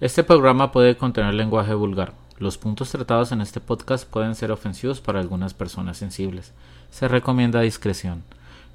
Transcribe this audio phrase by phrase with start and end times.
[0.00, 2.14] Este programa puede contener lenguaje vulgar.
[2.38, 6.52] Los puntos tratados en este podcast pueden ser ofensivos para algunas personas sensibles.
[6.90, 8.22] Se recomienda discreción.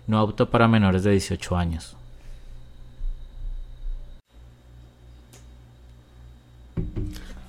[0.05, 1.95] No apto para menores de 18 años.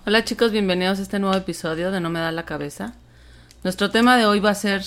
[0.06, 2.94] Hola chicos, bienvenidos a este nuevo episodio de No me da la cabeza.
[3.62, 4.84] Nuestro tema de hoy va a ser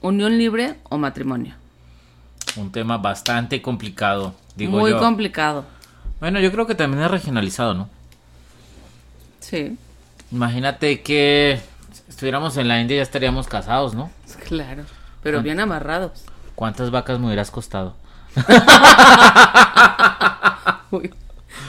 [0.00, 1.54] unión libre o matrimonio.
[2.56, 4.98] Un tema bastante complicado, digo Muy yo.
[4.98, 5.75] complicado.
[6.20, 7.88] Bueno, yo creo que también es regionalizado, ¿no?
[9.40, 9.76] Sí,
[10.32, 11.60] Imagínate que
[12.08, 14.10] estuviéramos en la India y ya estaríamos casados, ¿no?
[14.48, 14.84] claro.
[15.22, 16.24] Pero bien amarrados.
[16.54, 17.94] ¿Cuántas vacas me hubieras costado?
[20.90, 21.12] Uy,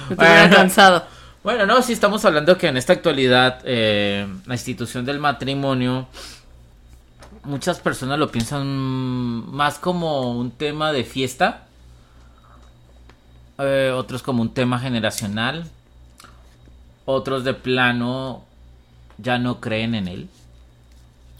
[0.09, 0.55] me Bueno.
[0.55, 1.05] cansado.
[1.43, 6.07] Bueno, no, sí estamos hablando que en esta actualidad eh, la institución del matrimonio,
[7.43, 11.66] muchas personas lo piensan más como un tema de fiesta,
[13.59, 15.69] eh, otros como un tema generacional,
[17.05, 18.43] otros de plano
[19.17, 20.29] ya no creen en él.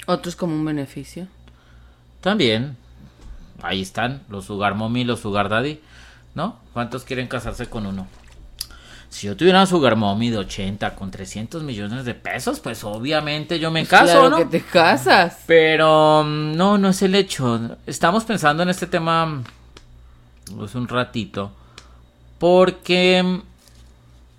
[0.05, 1.27] Otros como un beneficio.
[2.21, 2.77] También,
[3.61, 5.79] ahí están, los sugar mommy, los sugar daddy,
[6.35, 6.57] ¿no?
[6.73, 8.07] ¿Cuántos quieren casarse con uno?
[9.09, 13.57] Si yo tuviera una sugar mommy de 80 con 300 millones de pesos, pues obviamente
[13.59, 14.37] yo me caso, claro ¿no?
[14.37, 15.43] que te casas.
[15.47, 17.77] Pero mm, no, no es el hecho.
[17.85, 19.43] Estamos pensando en este tema mm,
[20.57, 21.51] pues un ratito.
[22.39, 23.41] Porque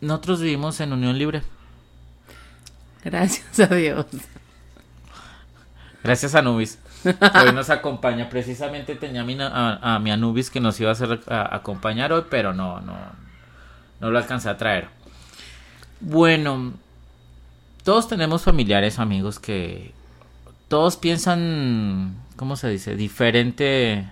[0.00, 1.42] nosotros vivimos en unión libre.
[3.04, 4.06] Gracias a Dios.
[6.02, 6.78] Gracias a Anubis.
[7.02, 8.28] que Hoy nos acompaña.
[8.28, 12.24] Precisamente tenía a mi, a mi Anubis que nos iba a, hacer, a- acompañar hoy,
[12.30, 12.96] pero no, no,
[14.00, 14.88] no lo alcancé a traer.
[16.00, 16.74] Bueno,
[17.82, 19.92] todos tenemos familiares, amigos, que
[20.68, 22.94] todos piensan, ¿cómo se dice?
[22.94, 24.08] Diferente.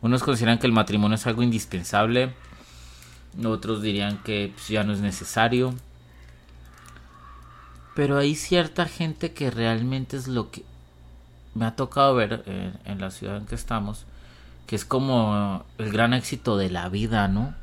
[0.00, 2.32] Unos consideran que el matrimonio es algo indispensable.
[3.44, 5.74] Otros dirían que pues, ya no es necesario.
[7.94, 10.64] Pero hay cierta gente que realmente es lo que
[11.54, 12.42] me ha tocado ver
[12.84, 14.04] en la ciudad en que estamos,
[14.66, 17.54] que es como el gran éxito de la vida, ¿no?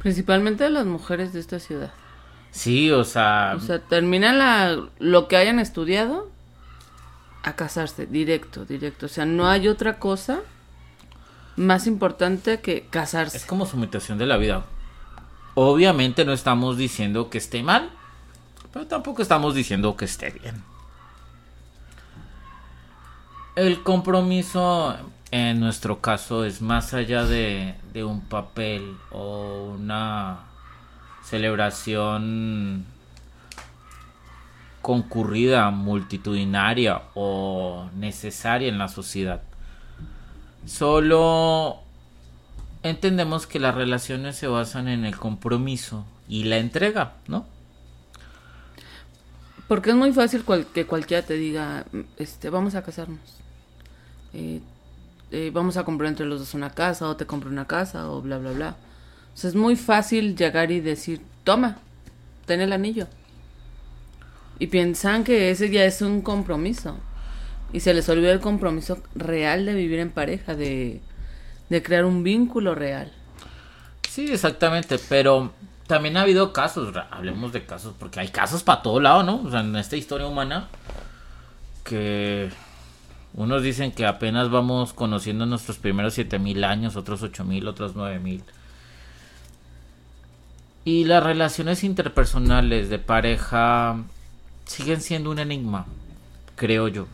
[0.00, 1.92] Principalmente las mujeres de esta ciudad.
[2.50, 6.28] Sí, o sea, O sea, terminan la, lo que hayan estudiado
[7.42, 9.06] a casarse, directo, directo.
[9.06, 10.40] O sea, no hay otra cosa
[11.60, 13.36] más importante que casarse.
[13.36, 14.64] es como su imitación de la vida.
[15.54, 17.90] Obviamente no estamos diciendo que esté mal,
[18.72, 20.62] pero tampoco estamos diciendo que esté bien.
[23.56, 24.96] El compromiso
[25.30, 30.38] en nuestro caso es más allá de, de un papel o una
[31.22, 32.86] celebración
[34.80, 39.42] concurrida, multitudinaria o necesaria en la sociedad.
[40.66, 41.78] Solo
[42.82, 47.46] entendemos que las relaciones se basan en el compromiso y la entrega, ¿no?
[49.68, 50.44] Porque es muy fácil
[50.74, 51.84] que cualquiera te diga,
[52.16, 53.20] este, vamos a casarnos.
[54.32, 54.60] Eh,
[55.30, 58.20] eh, vamos a comprar entre los dos una casa, o te compro una casa, o
[58.20, 58.76] bla, bla, bla.
[59.42, 61.78] Es muy fácil llegar y decir, toma,
[62.46, 63.06] ten el anillo.
[64.58, 66.98] Y piensan que ese ya es un compromiso.
[67.72, 71.00] Y se les olvida el compromiso real de vivir en pareja, de,
[71.68, 73.12] de crear un vínculo real.
[74.08, 75.52] Sí, exactamente, pero
[75.86, 79.42] también ha habido casos, hablemos de casos, porque hay casos para todo lado, ¿no?
[79.42, 80.68] O sea, en esta historia humana,
[81.84, 82.50] que
[83.34, 88.42] unos dicen que apenas vamos conociendo nuestros primeros 7000 años, otros 8000, otros 9000.
[90.84, 93.96] Y las relaciones interpersonales de pareja
[94.64, 95.86] siguen siendo un enigma,
[96.56, 97.06] creo yo.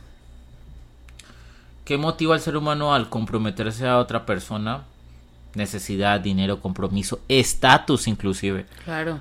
[1.86, 4.82] ¿Qué motiva al ser humano al comprometerse a otra persona?
[5.54, 8.66] Necesidad, dinero, compromiso, estatus inclusive.
[8.84, 9.20] Claro.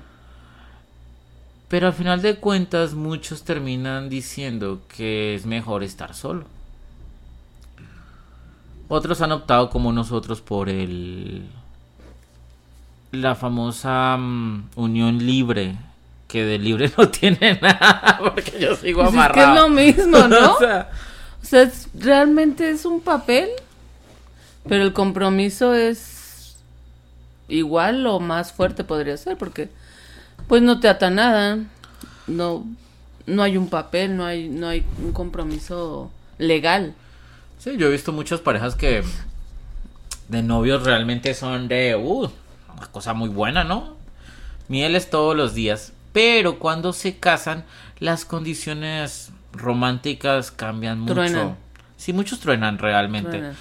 [1.68, 6.44] Pero al final de cuentas muchos terminan diciendo que es mejor estar solo.
[8.88, 11.48] Otros han optado como nosotros por el
[13.12, 15.76] la famosa mm, unión libre,
[16.26, 19.54] que de libre no tiene nada, porque yo sigo Pues es que amarrado.
[19.54, 20.54] es lo mismo, ¿no?
[20.54, 20.90] O sea,
[21.42, 23.48] O sea, es- realmente es un papel,
[24.68, 26.56] pero el compromiso es
[27.48, 29.68] igual o más fuerte podría ser, porque
[30.48, 31.58] pues no te ata nada,
[32.26, 32.66] no,
[33.26, 36.94] no hay un papel, no hay, no hay un compromiso legal.
[37.58, 39.02] Sí, yo he visto muchas parejas que
[40.28, 42.28] de novios realmente son de, uh,
[42.76, 43.96] una cosa muy buena, ¿no?
[44.68, 47.64] Mieles todos los días, pero cuando se casan,
[48.00, 51.14] las condiciones románticas cambian mucho.
[51.14, 51.56] Truenan.
[51.96, 53.30] Sí, muchos truenan realmente.
[53.30, 53.56] Truenan.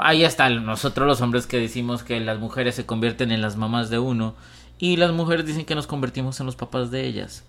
[0.00, 3.90] Ahí está nosotros los hombres que decimos que las mujeres se convierten en las mamás
[3.90, 4.34] de uno
[4.78, 7.44] y las mujeres dicen que nos convertimos en los papás de ellas.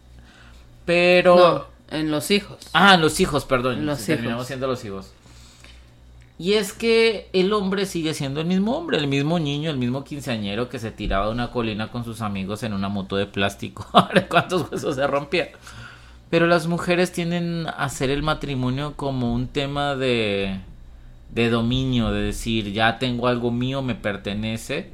[0.86, 1.36] Pero...
[1.36, 2.57] No, en los hijos.
[2.74, 3.86] Ah, en los hijos, perdón.
[3.86, 4.47] Los Terminamos hijos.
[4.47, 5.13] siendo los hijos.
[6.39, 10.04] Y es que el hombre sigue siendo el mismo hombre, el mismo niño, el mismo
[10.04, 13.86] quinceañero que se tiraba de una colina con sus amigos en una moto de plástico.
[14.30, 15.50] Cuántos huesos se rompían.
[16.31, 20.62] Pero las mujeres tienden a hacer el matrimonio como un tema de,
[21.30, 24.92] de dominio, de decir, ya tengo algo mío, me pertenece.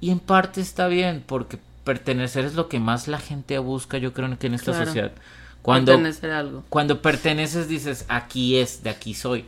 [0.00, 4.12] Y en parte está bien, porque pertenecer es lo que más la gente busca, yo
[4.12, 4.86] creo que en esta Claro.
[4.86, 5.12] sociedad.
[5.62, 6.64] Cuando, Pertenecer a algo.
[6.70, 9.46] cuando perteneces dices, aquí es, de aquí soy.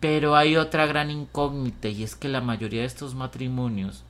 [0.00, 4.05] Pero hay otra gran incógnita y es que la mayoría de estos matrimonios,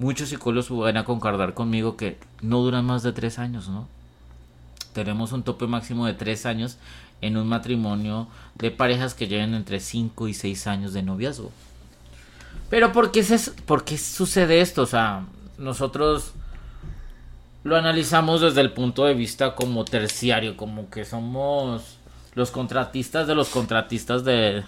[0.00, 3.86] muchos psicólogos van a concordar conmigo que no duran más de tres años, ¿no?
[4.92, 6.76] Tenemos un tope máximo de tres años
[7.20, 8.26] en un matrimonio
[8.56, 11.52] de parejas que lleven entre cinco y seis años de noviazgo.
[12.70, 14.82] Pero ¿por qué, se- por qué sucede esto?
[14.82, 15.24] O sea,
[15.58, 16.32] nosotros
[17.62, 21.98] lo analizamos desde el punto de vista como terciario, como que somos
[22.34, 24.64] los contratistas de los contratistas de,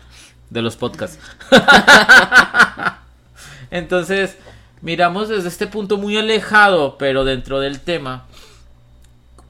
[0.50, 1.18] de los podcasts.
[3.70, 4.36] Entonces,
[4.82, 8.24] miramos desde este punto muy alejado, pero dentro del tema,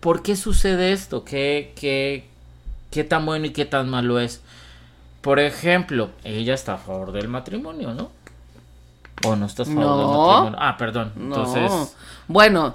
[0.01, 1.25] ¿por qué sucede esto?
[1.25, 2.29] ¿Qué, qué,
[2.91, 4.43] qué tan bueno y qué tan malo es?
[5.23, 8.11] Por ejemplo, ella está a favor del matrimonio, ¿no?
[9.25, 10.59] ¿O no estás a favor del matrimonio?
[10.61, 11.13] Ah, perdón.
[11.17, 11.37] No.
[11.37, 11.97] Entonces...
[12.29, 12.75] Bueno,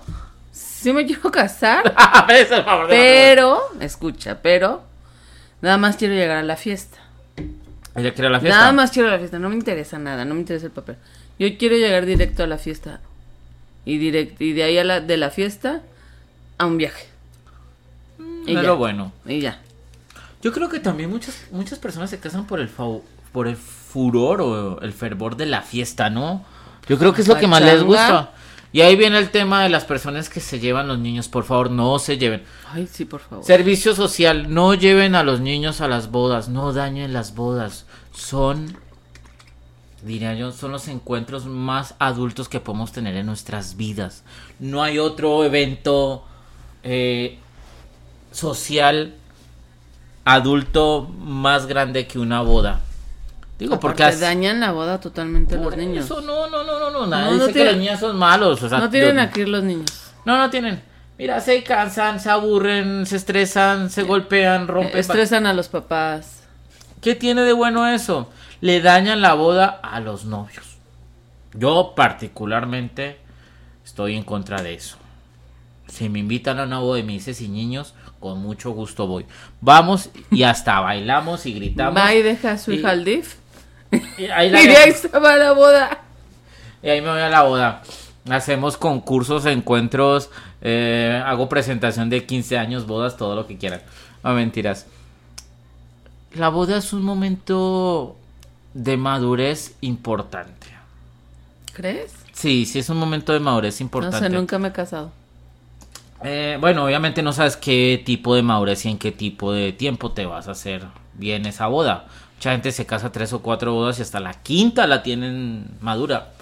[0.52, 3.60] sí me quiero casar, A veces a favor del matrimonio.
[3.76, 4.82] pero, escucha, pero
[5.62, 6.98] nada más quiero llegar a la fiesta.
[7.96, 8.58] Ella quiere la fiesta.
[8.58, 10.98] Nada más quiero la fiesta, no me interesa nada, no me interesa el papel.
[11.40, 13.00] Yo quiero llegar directo a la fiesta.
[13.86, 15.82] Y, direct, y de ahí a la, de la fiesta
[16.58, 17.06] a un viaje.
[18.46, 18.72] Y Mm, ya.
[18.74, 19.12] bueno.
[19.26, 19.62] Y ya.
[20.42, 22.70] Yo creo que también muchas, muchas personas se casan por el
[23.32, 26.46] por el furor o el fervor de la fiesta, ¿no?
[26.88, 28.32] Yo creo que es lo que más les gusta.
[28.74, 31.28] Y ahí viene el tema de las personas que se llevan los niños.
[31.30, 32.44] Por favor, no se lleven.
[32.72, 33.44] Ay, sí, por favor.
[33.46, 37.86] Servicio social, no lleven a los niños a las bodas, no dañen las bodas.
[38.14, 38.78] Son,
[40.04, 44.24] diría yo, son los encuentros más adultos que podemos tener en nuestras vidas.
[44.60, 46.24] No hay otro evento
[46.84, 47.40] eh,
[48.32, 49.16] social
[50.26, 52.82] adulto más grande que una boda.
[53.60, 56.06] Digo, porque Aparte, as- dañan la boda totalmente a los niños.
[56.06, 58.62] eso, no, no, no, no, no, no dice que los niños son malos.
[58.62, 60.12] O sea, no tienen yo- aquí los niños.
[60.26, 60.82] no, no tienen.
[61.18, 64.96] Mira, se cansan, se aburren, se estresan, se golpean, rompen.
[65.00, 66.44] Estresan a los papás.
[67.02, 68.30] ¿Qué tiene de bueno eso?
[68.62, 70.78] Le dañan la boda a los novios.
[71.54, 73.18] Yo particularmente
[73.86, 74.98] estoy en contra de eso.
[75.88, 79.26] Si me invitan a una boda y me dices sin niños, con mucho gusto voy.
[79.62, 81.96] Vamos y hasta bailamos y gritamos.
[82.02, 83.36] Va y deja a su Y- hija al DIF.
[84.18, 84.92] Y ahí, la Y ahí
[85.24, 86.00] va a la boda.
[86.84, 87.82] Y ahí me voy a la boda.
[88.30, 90.30] Hacemos concursos, encuentros,
[90.62, 93.82] eh, hago presentación de 15 años, bodas, todo lo que quieran.
[94.24, 94.86] No mentiras.
[96.34, 98.18] La boda es un momento
[98.78, 100.68] de madurez importante.
[101.74, 102.14] ¿Crees?
[102.32, 104.20] Sí, sí es un momento de madurez No importante.
[104.20, 105.12] sé, nunca me he casado.
[106.24, 110.12] Eh, bueno, obviamente no sabes qué tipo de madurez y en qué tipo de tiempo
[110.12, 110.86] te vas a hacer
[111.16, 112.06] bien esa boda.
[112.36, 116.34] Mucha gente se casa tres o cuatro bodas y hasta la quinta la tienen madura.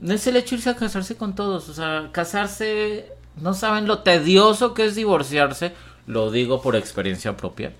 [0.00, 1.68] No es el hecho irse a casarse con todos.
[1.68, 3.06] O sea, casarse,
[3.36, 5.74] no saben lo tedioso que es divorciarse.
[6.06, 7.72] Lo digo por experiencia propia.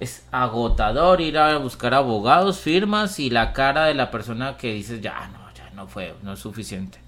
[0.00, 5.00] Es agotador ir a buscar abogados, firmas y la cara de la persona que dices,
[5.00, 6.98] ya no, ya no fue, no es suficiente.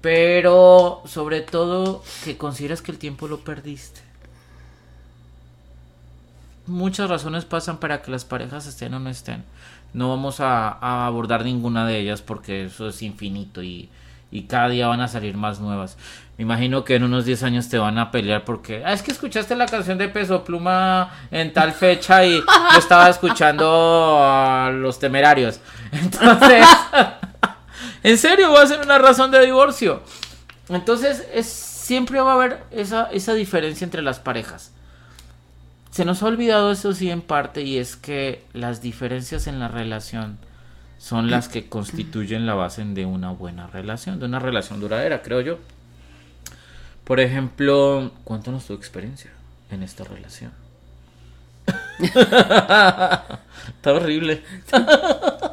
[0.00, 4.00] Pero sobre todo que consideras que el tiempo lo perdiste.
[6.66, 9.44] Muchas razones pasan para que las parejas estén o no estén.
[9.94, 13.88] No vamos a, a abordar ninguna de ellas porque eso es infinito y,
[14.30, 15.96] y cada día van a salir más nuevas.
[16.38, 19.10] Me imagino que en unos 10 años te van a pelear porque ah, es que
[19.10, 24.98] escuchaste la canción de Peso Pluma en tal fecha y yo estaba escuchando a los
[24.98, 25.60] temerarios.
[25.92, 26.66] Entonces,
[28.02, 30.02] en serio, va a ser una razón de divorcio.
[30.68, 34.72] Entonces, es, siempre va a haber esa, esa diferencia entre las parejas.
[35.90, 39.68] Se nos ha olvidado eso sí en parte y es que las diferencias en la
[39.68, 40.36] relación
[40.98, 45.40] son las que constituyen la base de una buena relación, de una relación duradera, creo
[45.40, 45.58] yo.
[47.06, 49.30] Por ejemplo, cuéntanos tu experiencia
[49.70, 50.50] en esta relación.
[52.00, 54.42] Está horrible.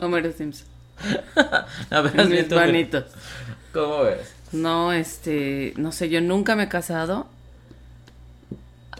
[0.01, 0.67] Homero Simpson.
[1.91, 3.05] A ver, has Mis manitos.
[3.72, 4.33] ¿Cómo ves?
[4.51, 7.27] No, este, no sé, yo nunca me he casado.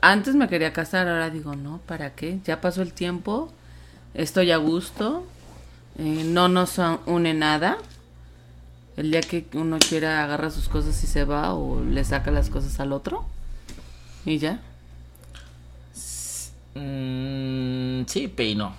[0.02, 2.40] Antes me quería casar, ahora digo, no, ¿para qué?
[2.46, 3.52] Ya pasó el tiempo,
[4.14, 5.26] estoy a gusto,
[5.98, 7.80] eh, no nos une nada.
[8.96, 12.50] El día que uno quiera agarra sus cosas y se va o le saca las
[12.50, 13.26] cosas al otro.
[14.26, 14.60] Y ya.
[16.76, 18.76] Mm, sí, pero y no.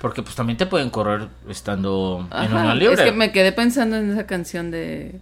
[0.00, 2.94] Porque pues también te pueden correr estando en una libre.
[2.94, 5.18] Es que me quedé pensando en esa canción de...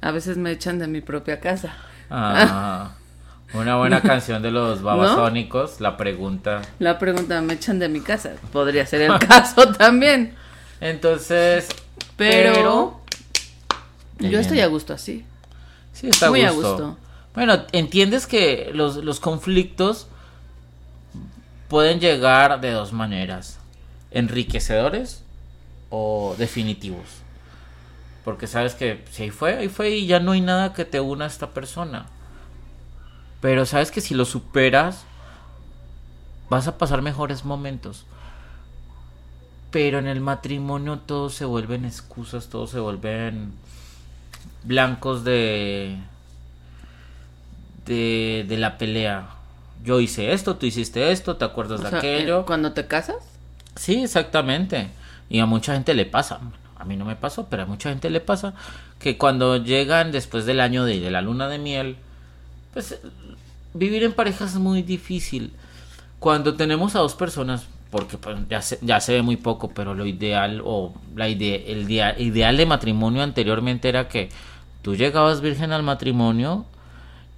[0.00, 1.74] A veces me echan de mi propia casa.
[2.10, 2.92] Ah,
[3.54, 6.62] una buena canción de los babasónicos, la pregunta.
[6.78, 8.32] La pregunta, ¿me echan de mi casa?
[8.52, 10.34] Podría ser el caso también.
[10.82, 11.68] Entonces,
[12.16, 13.00] Pero,
[14.18, 15.24] yo estoy a gusto así.
[15.92, 16.98] sí está Muy a gusto.
[17.34, 20.08] Bueno, entiendes que los, los conflictos
[21.68, 23.60] pueden llegar de dos maneras,
[24.10, 25.22] enriquecedores
[25.88, 27.06] o definitivos.
[28.24, 30.98] Porque sabes que si ahí fue, ahí fue y ya no hay nada que te
[30.98, 32.06] una a esta persona.
[33.40, 35.04] Pero sabes que si lo superas,
[36.50, 38.04] vas a pasar mejores momentos.
[39.72, 43.52] Pero en el matrimonio todo se vuelven excusas, todo se vuelven
[44.64, 45.98] blancos de
[47.86, 49.28] de, de la pelea.
[49.84, 52.40] Yo hice esto, tú hiciste esto, ¿te acuerdas O de sea, aquello?
[52.40, 53.16] eh, Cuando te casas,
[53.74, 54.90] Sí, exactamente.
[55.30, 56.40] Y a mucha gente le pasa.
[56.76, 58.54] A mí no me pasó, pero a mucha gente le pasa
[58.98, 61.96] que cuando llegan después del año de, de la luna de miel,
[62.74, 62.98] pues
[63.74, 65.52] vivir en pareja es muy difícil.
[66.18, 69.94] Cuando tenemos a dos personas, porque pues, ya, se, ya se ve muy poco, pero
[69.94, 74.30] lo ideal o la ide- el día, ideal de matrimonio anteriormente era que
[74.82, 76.66] tú llegabas virgen al matrimonio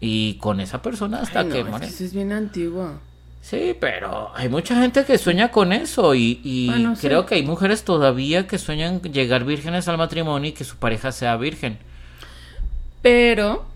[0.00, 1.86] y con esa persona hasta Ay, no, que muere.
[1.86, 3.00] eso es bien antiguo.
[3.42, 7.02] Sí, pero hay mucha gente que sueña con eso y, y Bueno, sí.
[7.08, 11.12] creo que hay mujeres todavía que sueñan llegar vírgenes al matrimonio y que su pareja
[11.12, 11.78] sea virgen.
[13.02, 13.66] Pero,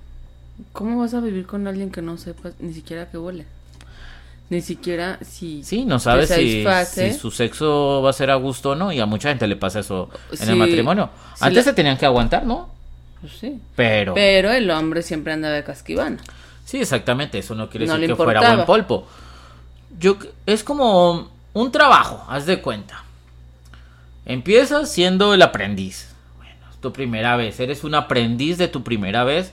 [0.73, 3.47] ¿cómo vas a vivir con alguien que no sepas ni siquiera que huele?
[4.51, 5.63] Ni siquiera si...
[5.63, 9.01] Sí, no sabes si, si su sexo va a ser a gusto o no y
[9.01, 11.11] a mucha gente le pasa eso en Sí, el matrimonio.
[11.41, 12.71] Antes se tenían que aguantar, ¿no?
[13.21, 13.61] Pues sí.
[13.77, 14.15] Pero...
[14.15, 16.19] Pero el hombre siempre anda de casquivana.
[16.65, 19.07] Sí, exactamente, eso no quiere No decir que fuera buen polvo.
[19.99, 23.05] Yo es como un trabajo, haz de cuenta.
[24.25, 26.09] Empiezas siendo el aprendiz.
[26.37, 29.53] Bueno, es tu primera vez, eres un aprendiz de tu primera vez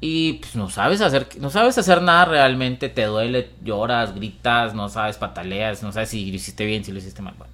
[0.00, 4.88] y pues no sabes hacer no sabes hacer nada realmente, te duele, lloras, gritas, no
[4.88, 7.52] sabes, pataleas, no sabes si lo hiciste bien, si lo hiciste mal, bueno.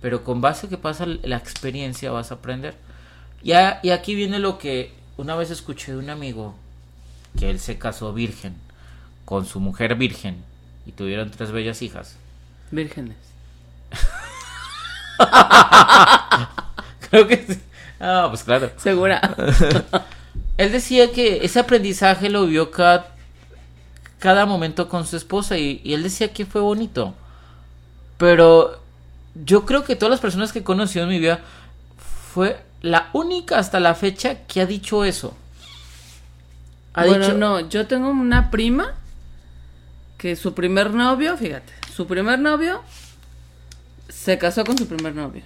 [0.00, 2.74] Pero con base que pasa la experiencia vas a aprender.
[3.42, 6.54] Y, a- y aquí viene lo que una vez escuché de un amigo
[7.38, 8.54] que él se casó virgen
[9.24, 10.42] con su mujer virgen
[10.86, 12.16] y tuvieron tres bellas hijas.
[12.72, 13.16] Vírgenes.
[17.10, 17.60] Creo que sí.
[18.00, 18.70] Ah, pues claro.
[18.76, 19.20] Segura.
[20.62, 23.14] Él decía que ese aprendizaje lo vio cada,
[24.18, 27.14] cada momento con su esposa y, y él decía que fue bonito.
[28.16, 28.80] Pero
[29.34, 31.40] yo creo que todas las personas que he conocido en mi vida
[32.32, 35.34] fue la única hasta la fecha que ha dicho eso.
[36.94, 38.94] Ha bueno, dicho, no, yo tengo una prima
[40.18, 42.82] que su primer novio, fíjate, su primer novio
[44.08, 45.42] se casó con su primer novio.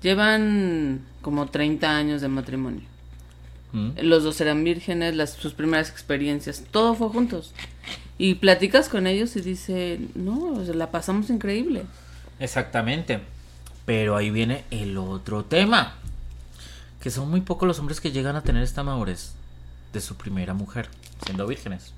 [0.00, 2.89] Llevan como 30 años de matrimonio.
[3.72, 3.90] Mm.
[4.02, 7.52] Los dos eran vírgenes, las, sus primeras experiencias, todo fue juntos.
[8.18, 11.84] Y platicas con ellos y dice, no, o sea, la pasamos increíble.
[12.38, 13.20] Exactamente.
[13.86, 15.94] Pero ahí viene el otro tema.
[17.00, 19.32] Que son muy pocos los hombres que llegan a tener esta madurez
[19.92, 20.88] de su primera mujer,
[21.24, 21.94] siendo vírgenes.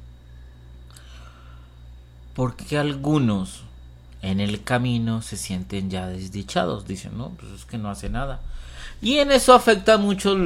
[2.35, 3.65] Porque algunos
[4.23, 6.87] en el camino se sienten ya desdichados.
[6.87, 8.41] Dicen, no, pues es que no hace nada.
[9.03, 10.37] Y en eso afecta mucho,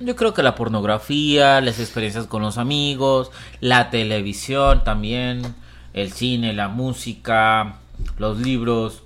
[0.00, 5.54] yo creo que la pornografía, las experiencias con los amigos, la televisión también,
[5.92, 7.76] el cine, la música,
[8.18, 9.02] los libros.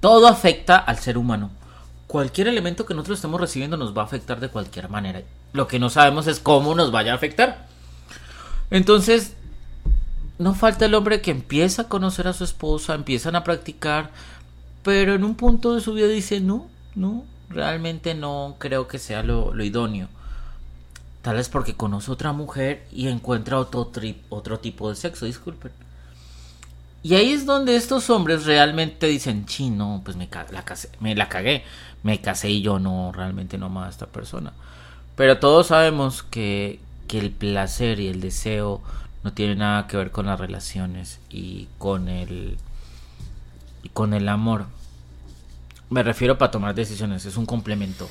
[0.00, 1.50] Todo afecta al ser humano.
[2.06, 5.22] Cualquier elemento que nosotros estemos recibiendo nos va a afectar de cualquier manera.
[5.52, 7.66] Lo que no sabemos es cómo nos vaya a afectar.
[8.70, 9.34] Entonces,
[10.38, 14.10] no falta el hombre que empieza a conocer a su esposa, empiezan a practicar,
[14.82, 19.22] pero en un punto de su vida dice, no, no, realmente no creo que sea
[19.22, 20.08] lo, idóneo.
[21.22, 23.90] Tal vez porque conoce otra mujer y encuentra otro,
[24.28, 25.72] otro tipo de sexo, disculpen.
[27.02, 30.64] Y ahí es donde estos hombres realmente dicen, sí, no, pues me, la,
[31.00, 31.64] me la cagué,
[32.02, 34.52] me casé y yo no, realmente no amaba a esta persona.
[35.16, 38.80] Pero todos sabemos que, que el placer y el deseo
[39.24, 42.56] no tienen nada que ver con las relaciones y con el,
[43.82, 44.66] y con el amor.
[45.90, 48.08] Me refiero para tomar decisiones, es un complemento.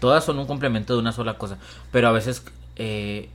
[0.00, 1.56] Todas son un complemento de una sola cosa,
[1.90, 2.42] pero a veces
[2.76, 3.30] eh,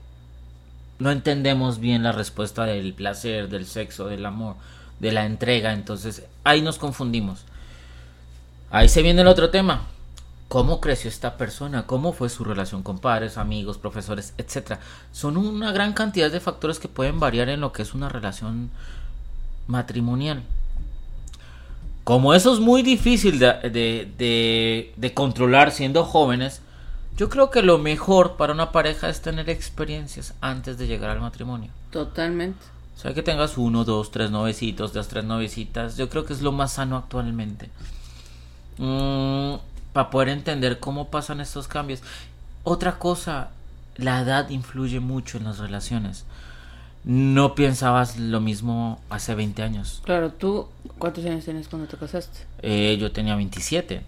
[0.99, 4.55] no entendemos bien la respuesta del placer, del sexo, del amor,
[4.99, 7.45] de la entrega, entonces ahí nos confundimos.
[8.71, 9.87] Ahí se viene el otro tema.
[10.49, 14.79] cómo creció esta persona, cómo fue su relación con padres, amigos, profesores, etcétera.
[15.11, 18.71] Son una gran cantidad de factores que pueden variar en lo que es una relación
[19.67, 20.43] matrimonial.
[22.09, 26.59] Como eso es muy difícil de, de, controlar siendo jóvenes,
[27.15, 31.21] yo creo que lo mejor para una pareja es tener experiencias antes de llegar al
[31.21, 31.69] matrimonio.
[31.91, 32.57] Totalmente.
[32.97, 35.97] O sea, que tengas uno, dos, tres novecitos, dos, tres novecitas.
[35.97, 37.69] Yo creo que es lo más sano actualmente.
[38.79, 39.57] Mm,
[39.93, 42.01] para poder entender cómo pasan estos cambios.
[42.63, 43.51] Otra cosa,
[43.97, 46.25] la edad influye mucho en las relaciones.
[47.05, 50.01] No pensabas lo mismo hace 20 años.
[50.05, 52.39] Claro, tú, ¿cuántos años tienes cuando te casaste?
[52.61, 54.01] Eh, yo tenía 27.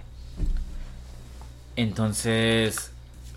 [1.78, 2.92] Entonces,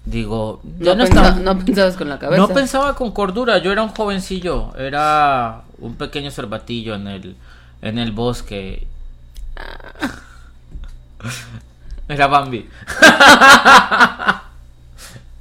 [0.05, 2.43] digo, no, no, estaba, no pensabas con la cabeza.
[2.43, 7.37] No pensaba con cordura, yo era un jovencillo, era un pequeño cervatillo en el,
[7.81, 8.87] en el bosque.
[12.07, 12.69] Era Bambi.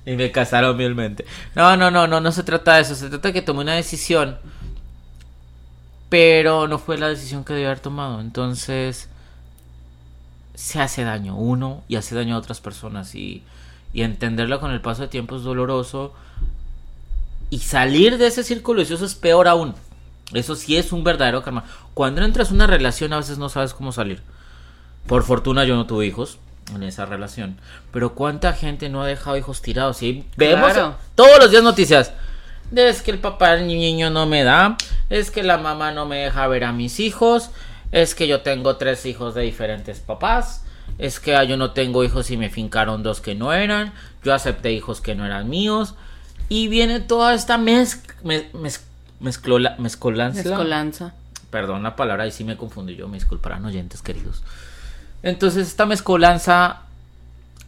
[0.05, 1.25] y me casaron mielmente.
[1.55, 2.95] No, no, no, no, no se trata de eso.
[2.95, 4.37] Se trata de que tomé una decisión.
[6.09, 8.19] Pero no fue la decisión que debía haber tomado.
[8.19, 9.09] Entonces,
[10.53, 13.15] se hace daño uno y hace daño a otras personas.
[13.15, 13.43] Y,
[13.93, 16.13] y entenderlo con el paso de tiempo es doloroso.
[17.49, 19.73] Y salir de ese círculo vicioso es peor aún.
[20.33, 21.63] Eso sí es un verdadero karma.
[21.93, 24.21] Cuando entras en una relación a veces no sabes cómo salir.
[25.07, 26.39] Por fortuna yo no tuve hijos
[26.73, 27.57] en esa relación.
[27.91, 30.01] Pero cuánta gente no ha dejado hijos tirados.
[30.03, 30.73] Y vemos
[31.15, 32.13] todos los días noticias.
[32.75, 34.77] Es que el papá del niño no me da.
[35.09, 37.51] Es que la mamá no me deja ver a mis hijos.
[37.91, 40.63] Es que yo tengo tres hijos de diferentes papás.
[40.97, 43.93] Es que yo no tengo hijos y me fincaron dos que no eran.
[44.23, 45.95] Yo acepté hijos que no eran míos.
[46.49, 48.03] Y viene toda esta mez,
[49.19, 50.43] mezclola, mezcolanza.
[50.43, 51.13] Mezcolanza.
[51.49, 53.07] Perdón la palabra, ahí sí me confundí yo.
[53.07, 54.43] Me disculparán oyentes queridos.
[55.23, 56.81] Entonces esta mezcolanza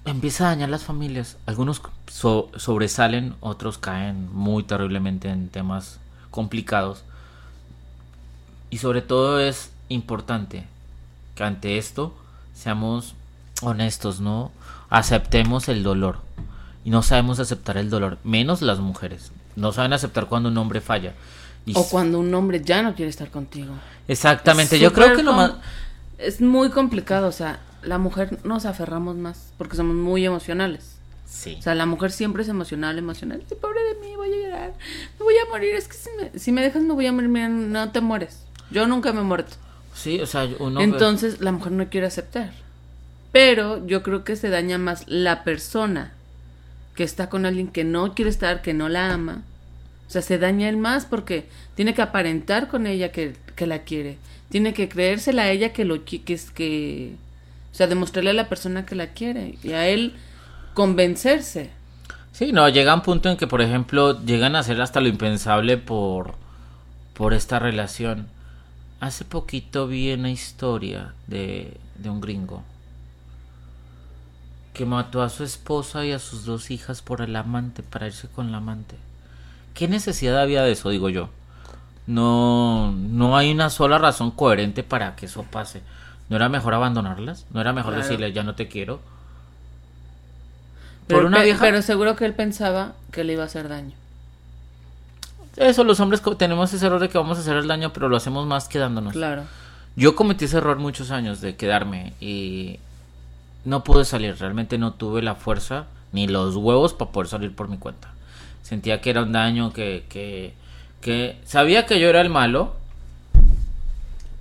[0.04, 1.38] empieza a dañar las familias.
[1.46, 6.00] Algunos sobresalen, otros caen muy terriblemente en temas
[6.32, 7.04] complicados.
[8.70, 10.66] Y sobre todo es importante
[11.34, 12.14] que ante esto
[12.54, 13.16] seamos
[13.62, 14.52] honestos, ¿no?
[14.90, 16.20] Aceptemos el dolor.
[16.84, 19.32] Y no sabemos aceptar el dolor, menos las mujeres.
[19.56, 21.14] No saben aceptar cuando un hombre falla.
[21.74, 23.74] o cuando un hombre ya no quiere estar contigo.
[24.08, 25.54] Exactamente, yo creo que lo más
[26.18, 30.96] es muy complicado, o sea, la mujer nos aferramos más porque somos muy emocionales.
[31.26, 31.56] Sí.
[31.60, 33.44] O sea, la mujer siempre es emocional, emocional.
[33.50, 34.74] Ay, pobre de mí, voy a llorar,
[35.20, 35.76] me voy a morir.
[35.76, 38.46] Es que si me, si me dejas me voy a morir, Mira, no te mueres.
[38.72, 39.56] Yo nunca me he muerto.
[39.94, 40.82] Sí, o sea, uno...
[40.82, 42.52] Entonces la mujer no quiere aceptar.
[43.32, 46.14] Pero yo creo que se daña más la persona
[46.96, 49.44] que está con alguien que no quiere estar, que no la ama.
[50.08, 53.80] O sea, se daña él más porque tiene que aparentar con ella que, que la
[53.80, 54.18] quiere.
[54.50, 57.16] Tiene que creérsela a ella que lo que es que
[57.72, 60.14] o sea demostrarle a la persona que la quiere y a él
[60.74, 61.72] convencerse.
[62.32, 65.78] Sí no llega un punto en que por ejemplo llegan a hacer hasta lo impensable
[65.78, 66.36] por
[67.14, 68.28] por esta relación.
[69.00, 72.64] Hace poquito vi una historia de de un gringo
[74.74, 78.28] que mató a su esposa y a sus dos hijas por el amante para irse
[78.28, 78.96] con la amante
[79.76, 81.30] qué necesidad había de eso digo yo
[82.08, 85.82] no, no hay una sola razón coherente para que eso pase.
[86.30, 87.46] ¿No era mejor abandonarlas?
[87.52, 89.00] ¿No era mejor decirle ya no te quiero?
[91.08, 91.62] Pero, una vieja...
[91.62, 93.94] pero seguro que él pensaba que le iba a hacer daño.
[95.56, 98.18] Eso, los hombres tenemos ese error de que vamos a hacer el daño, pero lo
[98.18, 99.14] hacemos más quedándonos.
[99.14, 99.44] Claro.
[99.96, 102.80] Yo cometí ese error muchos años de quedarme y
[103.64, 104.36] no pude salir.
[104.38, 108.15] Realmente no tuve la fuerza ni los huevos para poder salir por mi cuenta.
[108.66, 110.54] Sentía que era un daño que, que
[111.06, 112.74] que sabía que yo era el malo,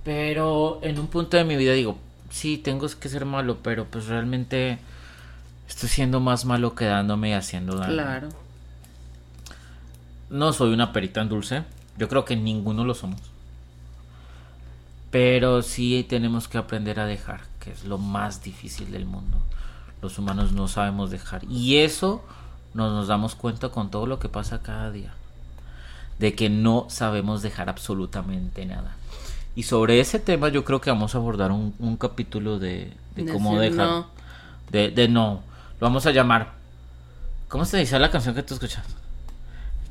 [0.03, 1.99] pero en un punto de mi vida digo,
[2.31, 4.79] sí, tengo que ser malo, pero pues realmente
[5.69, 7.93] estoy siendo más malo quedándome y haciendo daño.
[7.93, 8.29] Claro.
[10.31, 11.63] No soy una perita en dulce,
[11.99, 13.21] yo creo que ninguno lo somos.
[15.11, 19.37] Pero sí tenemos que aprender a dejar, que es lo más difícil del mundo.
[20.01, 21.43] Los humanos no sabemos dejar.
[21.43, 22.23] Y eso
[22.75, 25.13] nos, nos damos cuenta con todo lo que pasa cada día
[26.19, 28.95] de que no sabemos dejar absolutamente nada.
[29.55, 32.91] Y sobre ese tema yo creo que vamos a abordar un, capítulo de,
[33.31, 34.05] cómo dejar...
[34.69, 35.41] De, de no.
[35.79, 36.53] Lo vamos a llamar...
[37.47, 38.85] ¿Cómo se dice la canción que tú escuchas?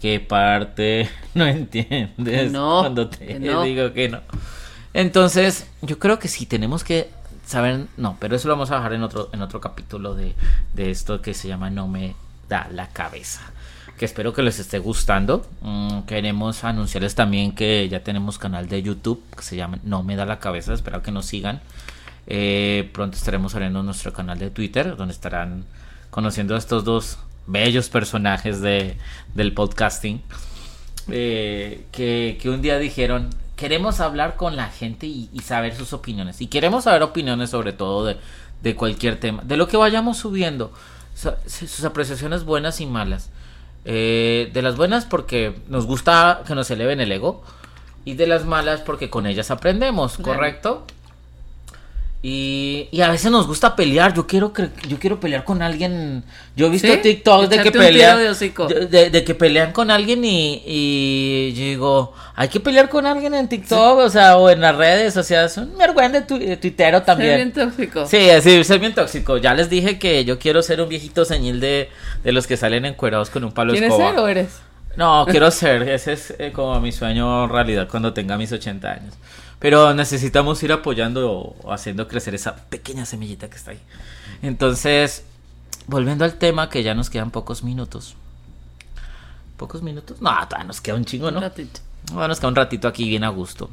[0.01, 4.21] ¿Qué parte no entiendes no, cuando te digo que no?
[4.93, 7.11] Entonces, yo creo que sí tenemos que
[7.47, 10.35] saber, no, pero eso lo vamos a dejar en otro, en otro capítulo de,
[10.75, 12.15] de esto que se llama No me
[12.49, 13.41] da la cabeza
[13.99, 15.47] que espero que les esté gustando.
[15.61, 20.17] Mm, queremos anunciarles también que ya tenemos canal de YouTube que se llama No me
[20.17, 21.61] da la cabeza, espero que nos sigan.
[22.27, 25.65] Eh, pronto estaremos abriendo nuestro canal de Twitter, donde estarán
[26.11, 28.97] conociendo a estos dos bellos personajes de,
[29.35, 30.21] del podcasting.
[31.09, 35.93] Eh, que, que un día dijeron, queremos hablar con la gente y, y saber sus
[35.93, 36.41] opiniones.
[36.41, 38.17] Y queremos saber opiniones sobre todo de,
[38.63, 43.31] de cualquier tema, de lo que vayamos subiendo, Su- sus apreciaciones buenas y malas.
[43.87, 47.43] Eh, de las buenas porque nos gusta que nos eleven el ego
[48.07, 50.33] y de las malas porque con ellas aprendemos, Claro.
[52.27, 54.15] Y, y a veces nos gusta pelear.
[54.15, 54.51] Yo quiero
[54.89, 56.25] yo quiero pelear con alguien.
[56.57, 56.97] Yo he visto ¿Sí?
[57.03, 62.61] TikToks de que pelean de que pelean con alguien y, y yo digo, hay que
[62.61, 65.77] pelear con alguien en TikTok, o sea, o en las redes, o sea, es un
[65.77, 67.37] vergüenza de, tu, de tuitero Ser también.
[67.37, 68.07] bien tóxico.
[68.07, 69.37] Sí, así, ser bien tóxico.
[69.37, 71.91] Ya les dije que yo quiero ser un viejito señil de,
[72.23, 74.13] de los que salen encuerados con un palo de ¿Quieres escoba.
[74.13, 74.49] ser o eres?
[74.97, 75.87] No, quiero ser.
[75.91, 79.15] Ese es eh, como mi sueño realidad cuando tenga mis 80 años.
[79.59, 83.81] Pero necesitamos ir apoyando o, haciendo crecer esa pequeña semillita que está ahí.
[84.43, 85.25] Entonces,
[85.87, 88.17] volviendo al tema, que ya nos quedan pocos minutos.
[89.57, 90.21] ¿Pocos minutos?
[90.21, 91.39] No, todavía nos queda un chingo, ¿no?
[91.39, 91.81] Un ratito.
[92.13, 93.71] Bueno, nos queda un ratito aquí bien a gusto.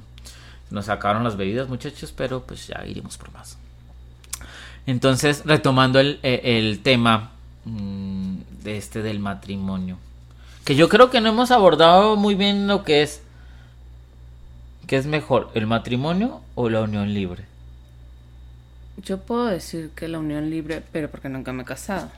[0.70, 3.58] Nos sacaron las bebidas, muchachos, pero pues ya iremos por más.
[4.86, 7.32] Entonces, retomando el, eh, el tema
[7.65, 9.98] mm, de este del matrimonio.
[10.63, 13.22] Que yo creo que no hemos abordado muy bien lo que es.
[14.92, 17.46] ¿Qué es mejor, el matrimonio o la unión libre?
[18.98, 22.12] Yo puedo decir que la unión libre, pero porque nunca me he casado.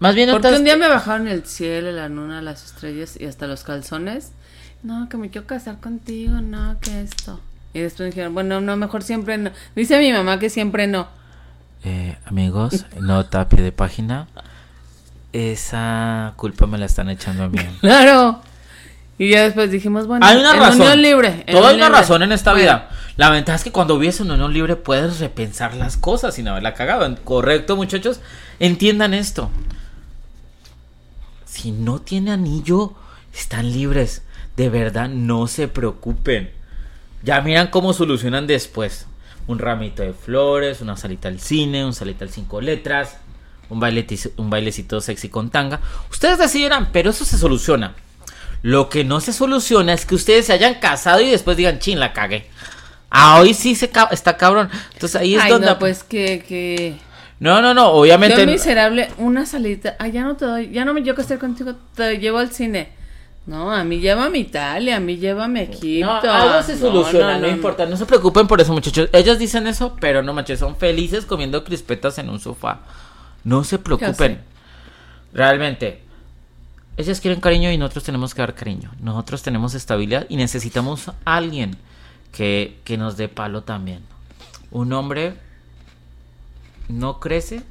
[0.00, 3.24] Más bien, Porque otras- un día me bajaron el cielo, la luna, las estrellas y
[3.24, 4.32] hasta los calzones.
[4.82, 7.40] No, que me quiero casar contigo, no, que esto.
[7.72, 9.50] Y después me dijeron, bueno, no, mejor siempre no.
[9.74, 11.08] Dice mi mamá que siempre no.
[11.84, 14.28] Eh, amigos, nota pie de página.
[15.32, 17.60] Esa culpa me la están echando a mí.
[17.80, 18.42] Claro.
[19.22, 20.80] Y ya después dijimos, bueno, Hay una en razón.
[20.80, 21.44] unión libre.
[21.46, 22.00] en Todo hay una libre.
[22.00, 22.90] razón en esta Bueno, vida.
[23.16, 26.74] La ventaja es que cuando vives en unión libre puedes repensar las cosas sin haberla
[26.74, 27.14] cagado.
[27.22, 28.18] Correcto, muchachos.
[28.58, 29.48] Entiendan esto.
[31.44, 32.94] Si no tiene anillo,
[33.32, 34.22] están libres.
[34.56, 36.50] De verdad, no se preocupen.
[37.22, 39.06] Ya miran cómo solucionan después.
[39.46, 43.18] Un ramito de flores, una salita al cine, un salita al cinco letras,
[43.68, 45.80] un, baileti- un bailecito sexy con tanga.
[46.10, 47.94] Ustedes decidirán, pero eso se soluciona.
[48.62, 51.98] Lo que no se soluciona es que ustedes se hayan casado y después digan, chin,
[51.98, 52.46] la cagué.
[53.10, 54.70] Ah, hoy sí se ca- está cabrón.
[54.94, 55.66] Entonces ahí es Ay, donde.
[55.66, 56.96] no, pues que, que...
[57.40, 58.38] No, no, no, obviamente.
[58.38, 59.96] Yo miserable, una salita.
[59.98, 62.90] Ay, ya no te doy, ya no me quiero casar contigo, te llevo al cine.
[63.44, 66.06] No, a mí llévame a Italia, a mí llévame a Egipto.
[66.22, 69.08] No, algo se No, soluciona, no, no, no, importa, no se preocupen por eso, muchachos.
[69.12, 72.82] Ellas dicen eso, pero no manches, son felices comiendo crispetas en un sofá.
[73.42, 74.40] No se preocupen.
[75.32, 76.01] Realmente,
[76.96, 78.90] ellas quieren cariño y nosotros tenemos que dar cariño.
[79.00, 81.76] Nosotros tenemos estabilidad y necesitamos a alguien
[82.32, 84.00] que, que nos dé palo también.
[84.70, 85.34] Un hombre
[86.88, 87.62] no crece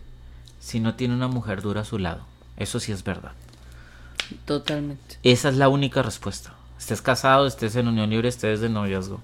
[0.60, 2.22] si no tiene una mujer dura a su lado.
[2.58, 3.32] Eso sí es verdad.
[4.46, 5.18] Totalmente.
[5.24, 6.54] Esa es la única respuesta.
[6.80, 9.20] Estés casado, estés en unión libre, estés de noviazgo.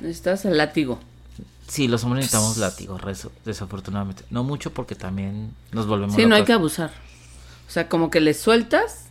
[0.00, 0.98] Necesitas el látigo.
[1.68, 2.98] Sí, los hombres necesitamos látigo,
[3.44, 4.24] desafortunadamente.
[4.30, 6.46] No mucho porque también nos volvemos Sí, no hay locos.
[6.46, 6.90] que abusar.
[7.66, 9.03] O sea, como que le sueltas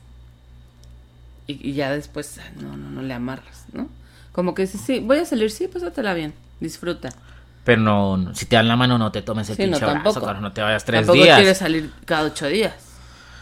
[1.48, 3.88] y, y ya después ah, no, no, no le amarras, ¿no?
[4.32, 7.10] Como que sí, sí, voy a salir, sí, pásatela bien, disfruta.
[7.64, 9.86] Pero no, no, si te dan la mano no te tomes el Sí, no, pinche
[9.86, 10.20] tampoco.
[10.22, 11.38] cabrón, no te vayas tres Tampoco días.
[11.38, 12.74] quieres salir cada ocho días.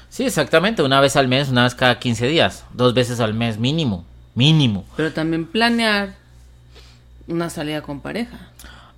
[0.09, 3.57] Sí, exactamente, una vez al mes, una vez cada 15 días, dos veces al mes
[3.57, 4.85] mínimo, mínimo.
[4.97, 6.15] Pero también planear
[7.27, 8.37] una salida con pareja.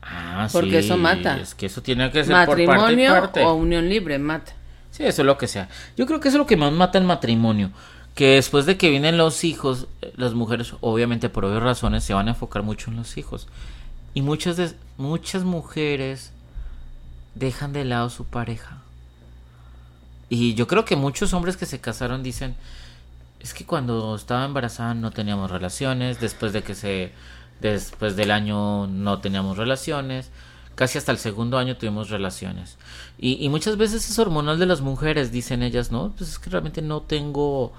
[0.01, 1.37] Ah, Porque sí, eso mata.
[1.39, 3.43] Es que eso tiene que ser por parte y Matrimonio parte.
[3.43, 4.53] o unión libre, mata.
[4.91, 5.69] Sí, eso es lo que sea.
[5.95, 7.71] Yo creo que eso es lo que más mata el matrimonio.
[8.15, 12.27] Que después de que vienen los hijos, las mujeres, obviamente por obvias razones, se van
[12.27, 13.47] a enfocar mucho en los hijos.
[14.13, 16.31] Y muchas, de- muchas mujeres
[17.33, 18.77] dejan de lado su pareja.
[20.29, 22.55] Y yo creo que muchos hombres que se casaron dicen,
[23.39, 27.11] es que cuando estaba embarazada no teníamos relaciones, después de que se
[27.61, 30.29] después del año no teníamos relaciones,
[30.75, 32.77] casi hasta el segundo año tuvimos relaciones.
[33.17, 36.49] Y, y muchas veces es hormonal de las mujeres, dicen ellas, no, pues es que
[36.49, 37.71] realmente no tengo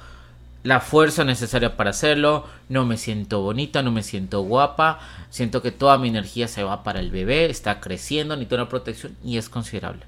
[0.64, 4.98] la fuerza necesaria para hacerlo, no me siento bonita, no me siento guapa,
[5.28, 9.14] siento que toda mi energía se va para el bebé, está creciendo, necesito una protección
[9.22, 10.02] y es considerable.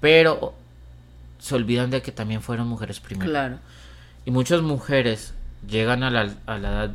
[0.00, 0.52] Pero
[1.38, 3.30] se olvidan de que también fueron mujeres primero.
[3.30, 3.58] Claro.
[4.26, 5.32] Y muchas mujeres
[5.68, 6.90] llegan a la, a la edad.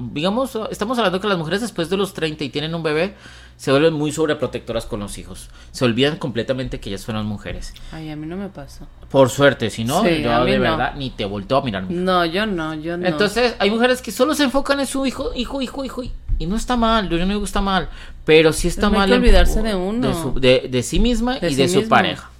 [0.00, 3.14] Digamos, estamos hablando que las mujeres después de los 30 y tienen un bebé,
[3.56, 5.48] se vuelven muy sobreprotectoras con los hijos.
[5.72, 7.74] Se olvidan completamente que ellas fueron mujeres.
[7.90, 8.86] Ay, a mí no me pasó.
[9.10, 10.62] Por suerte, si no, Sí, yo de no.
[10.62, 11.90] verdad ni te volteo a mirar.
[11.90, 13.08] No, yo no, yo no.
[13.08, 16.02] Entonces, hay mujeres que solo se enfocan en su hijo, hijo, hijo, hijo.
[16.40, 17.88] y no está mal, yo no digo está mal,
[18.24, 19.06] pero sí está Pero no mal.
[19.06, 20.06] hay que en- olvidarse de uno.
[20.06, 22.30] De, su- de- de sí misma De y sí de su pareja.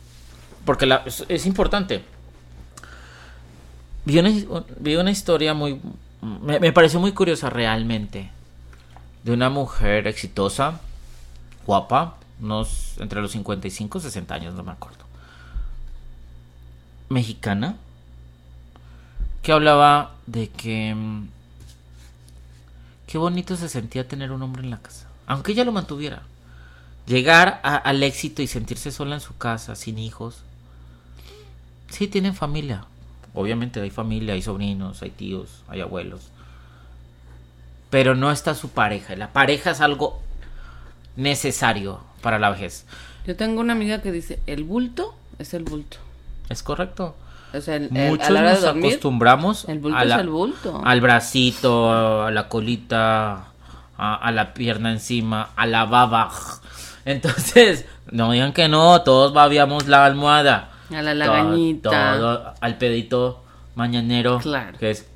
[0.64, 2.04] Porque la- es, es importante.
[4.04, 4.30] Vi una,
[4.78, 5.80] vi una historia muy...
[6.20, 8.30] Me, pareció muy curiosa realmente.
[9.22, 10.80] De una mujer exitosa,
[11.66, 15.04] guapa, unos entre los 55 y 60 años, no me acuerdo.
[17.08, 17.76] Mexicana.
[19.42, 20.94] Que hablaba de que...
[20.94, 21.28] mm,
[23.08, 25.06] Qué bonito se sentía tener un hombre en la casa.
[25.26, 26.22] Aunque ella lo mantuviera.
[27.06, 30.42] Llegar al éxito y sentirse sola en su casa, sin hijos.
[31.88, 32.84] Sí, tienen familia.
[33.38, 36.28] Obviamente hay familia, hay sobrinos, hay tíos, hay abuelos.
[37.88, 39.14] Pero no está su pareja.
[39.16, 40.20] La pareja es algo
[41.16, 42.84] necesario para la vejez.
[43.26, 45.98] Yo tengo una amiga que dice, el bulto es el bulto.
[46.48, 47.14] ¿Es correcto?
[47.54, 50.02] O sea, el- el- Muchos a la hora de nos dormir, acostumbramos el bulto a
[50.02, 50.82] es la- el bulto.
[50.84, 53.44] al bracito, a la colita,
[53.96, 56.30] a, a la pierna encima, a la baba.
[57.04, 60.70] Entonces, no digan que no, todos babiamos la almohada.
[60.90, 61.90] A la lagañita.
[61.90, 64.38] Todo, al pedito mañanero.
[64.38, 64.78] Claro.
[64.78, 65.06] Que es.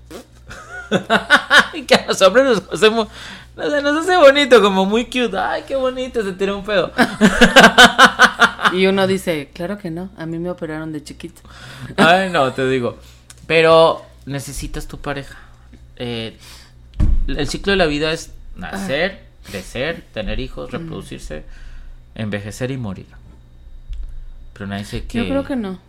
[1.86, 3.08] Que a los hombres nos hacemos.
[3.56, 5.36] No sé, nos hace bonito, como muy cute.
[5.38, 6.92] Ay, qué bonito, se tira un pedo.
[8.72, 11.42] Y uno dice, claro que no, a mí me operaron de chiquito.
[11.96, 12.96] Ay, no, te digo.
[13.46, 15.36] Pero necesitas tu pareja.
[15.96, 16.38] Eh,
[17.26, 21.44] el ciclo de la vida es nacer, crecer, tener hijos, reproducirse,
[22.14, 23.06] envejecer y morir.
[24.62, 25.18] Pero nadie dice que.
[25.18, 25.80] Yo creo que no,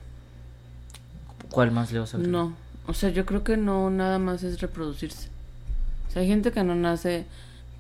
[1.51, 2.41] ¿Cuál más le vas a agregar?
[2.41, 2.55] no.
[2.87, 5.27] O sea, yo creo que no, nada más es reproducirse.
[6.09, 7.27] O sea, hay gente que no nace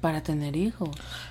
[0.01, 0.89] para tener hijos.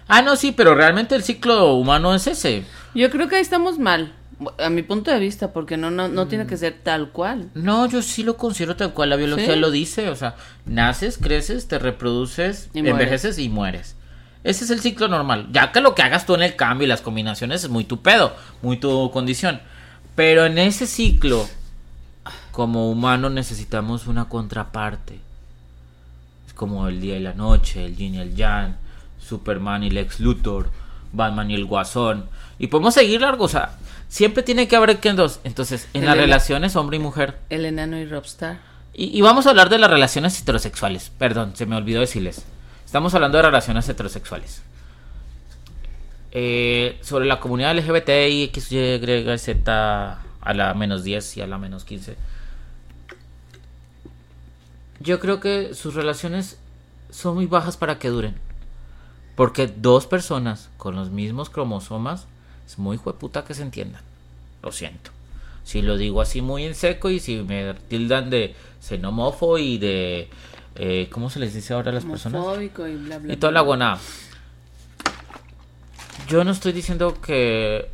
[0.08, 2.64] Ah, no, sí, pero realmente el ciclo humano es ese.
[2.92, 4.12] Yo creo que ahí estamos mal,
[4.58, 7.48] a mi punto de vista, porque no, no, no tiene que ser tal cual.
[7.54, 9.60] No, yo sí lo considero tal cual la biología ¿Sí?
[9.60, 10.08] lo dice.
[10.08, 10.34] O sea,
[10.66, 13.94] naces, creces, te reproduces, Y envejeces y mueres.
[14.44, 15.48] Ese es el ciclo normal.
[15.52, 18.02] Ya que lo que hagas tú en el cambio y las combinaciones es muy tu
[18.02, 19.60] pedo, muy tu condición.
[20.14, 21.48] Pero en ese ciclo,
[22.50, 25.20] como humano necesitamos una contraparte.
[26.46, 28.76] Es como el día y la noche, el yin y el yang,
[29.20, 30.70] Superman y Lex Luthor,
[31.12, 32.26] Batman y el Guasón.
[32.58, 33.78] Y podemos seguir largo, o sea,
[34.08, 35.40] siempre tiene que haber que dos.
[35.44, 37.38] Entonces, en El las relaciones hombre y mujer.
[37.48, 38.58] El enano y Robstar.
[38.92, 41.10] Y, y vamos a hablar de las relaciones heterosexuales.
[41.16, 42.44] Perdón, se me olvidó decirles.
[42.92, 44.60] Estamos hablando de relaciones heterosexuales.
[46.30, 51.56] Eh, sobre la comunidad LGBTI, X, Y, Z, a la menos 10 y a la
[51.56, 52.16] menos 15.
[55.00, 56.58] Yo creo que sus relaciones
[57.08, 58.34] son muy bajas para que duren.
[59.36, 62.26] Porque dos personas con los mismos cromosomas
[62.66, 64.02] es muy jueputa que se entiendan.
[64.62, 65.12] Lo siento.
[65.64, 70.28] Si lo digo así muy en seco y si me tildan de xenomofo y de...
[70.76, 72.42] eh, ¿Cómo se les dice ahora a las personas?
[72.60, 73.98] Y bla, bla, Y toda la guanada.
[76.28, 77.90] Yo no estoy diciendo que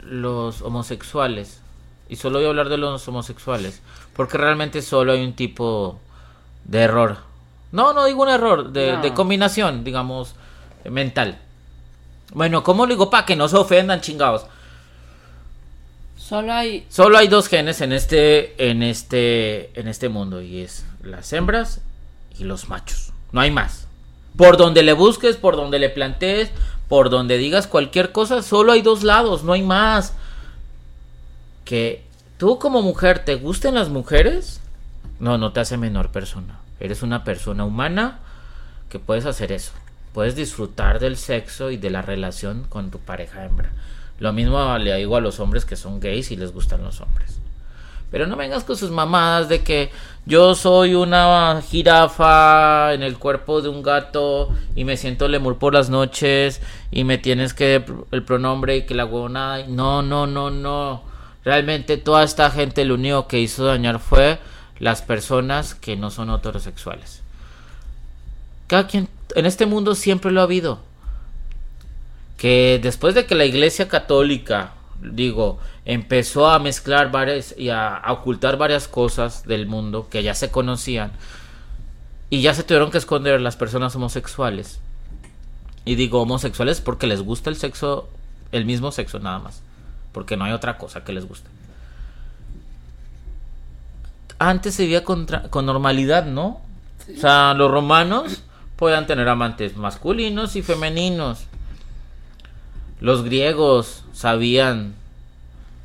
[0.00, 1.60] los homosexuales,
[2.08, 3.80] y solo voy a hablar de los homosexuales,
[4.14, 5.98] porque realmente solo hay un tipo
[6.64, 7.18] de error.
[7.72, 9.02] No, no digo un error, de, No.
[9.02, 10.36] de combinación, digamos,
[10.88, 11.38] mental.
[12.32, 13.10] Bueno, ¿cómo lo digo?
[13.10, 14.46] Para que no se ofendan, chingados.
[16.16, 20.86] Solo hay Solo hay dos genes en este, en este, en este mundo y es
[21.02, 21.82] las hembras
[22.38, 23.12] y los machos.
[23.32, 23.86] No hay más.
[24.36, 26.50] Por donde le busques, por donde le plantees,
[26.88, 30.14] por donde digas cualquier cosa, solo hay dos lados, no hay más.
[31.64, 32.04] Que
[32.36, 34.60] tú como mujer te gusten las mujeres,
[35.20, 36.58] no, no te hace menor persona.
[36.80, 38.18] Eres una persona humana
[38.88, 39.72] que puedes hacer eso.
[40.12, 43.72] Puedes disfrutar del sexo y de la relación con tu pareja hembra.
[44.20, 47.38] Lo mismo le digo a los hombres que son gays y les gustan los hombres.
[48.10, 49.90] Pero no vengas con sus mamadas de que
[50.26, 55.74] yo soy una jirafa en el cuerpo de un gato y me siento lemur por
[55.74, 59.66] las noches y me tienes que el pronombre y que la huevonada.
[59.66, 61.02] No, no, no, no.
[61.44, 64.38] Realmente toda esta gente lo único que hizo dañar fue
[64.78, 67.22] las personas que no son heterosexuales.
[68.66, 70.80] Cada quien en este mundo siempre lo ha habido
[72.36, 74.72] que después de que la iglesia católica,
[75.12, 80.34] digo, empezó a mezclar varias y a, a ocultar varias cosas del mundo que ya
[80.34, 81.12] se conocían
[82.30, 84.80] y ya se tuvieron que esconder las personas homosexuales.
[85.84, 88.08] Y digo homosexuales porque les gusta el sexo,
[88.52, 89.60] el mismo sexo nada más,
[90.12, 91.48] porque no hay otra cosa que les guste.
[94.38, 96.60] Antes se vivía con, tra- con normalidad, ¿no?
[97.14, 98.42] O sea, los romanos
[98.76, 101.44] podían tener amantes masculinos y femeninos.
[103.04, 104.94] Los griegos sabían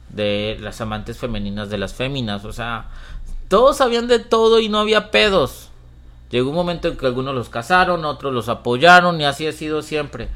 [0.07, 2.85] de las amantes femeninas de las féminas, o sea,
[3.49, 5.67] todos sabían de todo y no había pedos.
[6.31, 9.81] Llegó un momento en que algunos los casaron, otros los apoyaron y así ha sido
[9.81, 10.29] siempre.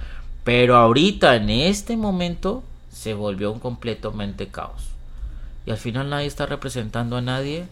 [0.43, 4.89] Pero ahorita, en este momento, se volvió un completamente caos.
[5.65, 7.65] Y al final nadie está representando a nadie.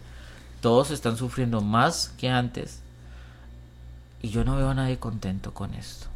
[0.62, 2.80] Todos están sufriendo más que antes.
[4.22, 6.06] Y yo no veo a nadie contento con esto.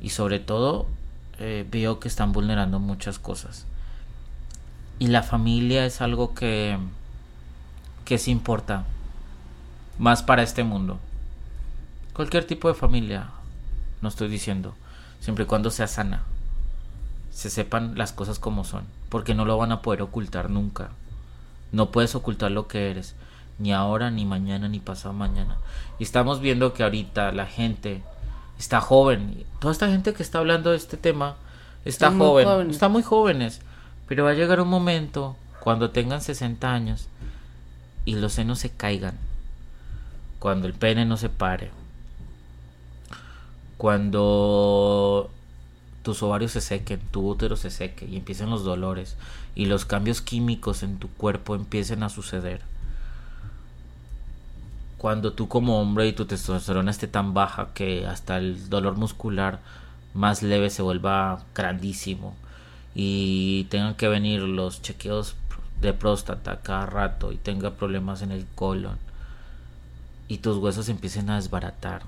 [0.00, 0.88] Y sobre todo
[1.38, 3.66] eh, veo que están vulnerando muchas cosas.
[4.98, 6.78] Y la familia es algo que,
[8.04, 8.84] que se importa
[9.98, 10.98] más para este mundo.
[12.14, 13.30] Cualquier tipo de familia,
[14.00, 14.74] no estoy diciendo,
[15.20, 16.22] siempre y cuando sea sana,
[17.30, 20.90] se sepan las cosas como son, porque no lo van a poder ocultar nunca.
[21.72, 23.14] No puedes ocultar lo que eres,
[23.58, 25.56] ni ahora, ni mañana, ni pasado mañana.
[25.98, 28.02] Y estamos viendo que ahorita la gente
[28.62, 29.44] está joven.
[29.58, 31.34] Toda esta gente que está hablando de este tema
[31.84, 33.60] está joven, está muy jóvenes.
[34.06, 37.08] Pero va a llegar un momento cuando tengan 60 años
[38.04, 39.18] y los senos se caigan
[40.38, 41.70] cuando el pene no se pare,
[43.78, 45.30] cuando
[46.02, 49.16] tus ovarios se sequen, tu útero se seque y empiecen los dolores
[49.54, 52.60] y los cambios químicos en tu cuerpo empiecen a suceder.
[55.02, 59.58] Cuando tú como hombre y tu testosterona esté tan baja que hasta el dolor muscular
[60.14, 62.36] más leve se vuelva grandísimo
[62.94, 65.34] y tengan que venir los chequeos
[65.80, 68.96] de próstata cada rato y tenga problemas en el colon
[70.28, 72.02] y tus huesos empiecen a desbaratar.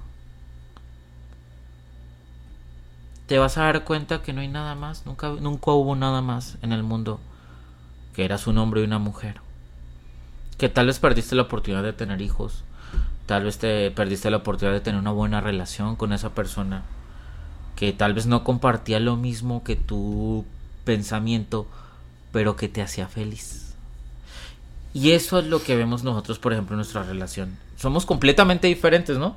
[3.27, 6.59] Te vas a dar cuenta que no hay nada más, nunca, nunca hubo nada más
[6.63, 7.19] en el mundo,
[8.15, 9.41] que eras un hombre y una mujer.
[10.59, 12.63] Que tal vez perdiste la oportunidad de tener hijos,
[13.27, 16.83] tal vez te perdiste la oportunidad de tener una buena relación con esa persona,
[17.77, 20.45] que tal vez no compartía lo mismo que tu
[20.85, 21.67] pensamiento,
[22.33, 23.75] pero que te hacía feliz.
[24.93, 29.19] Y eso es lo que vemos nosotros, por ejemplo, en nuestra relación somos completamente diferentes,
[29.19, 29.37] ¿no?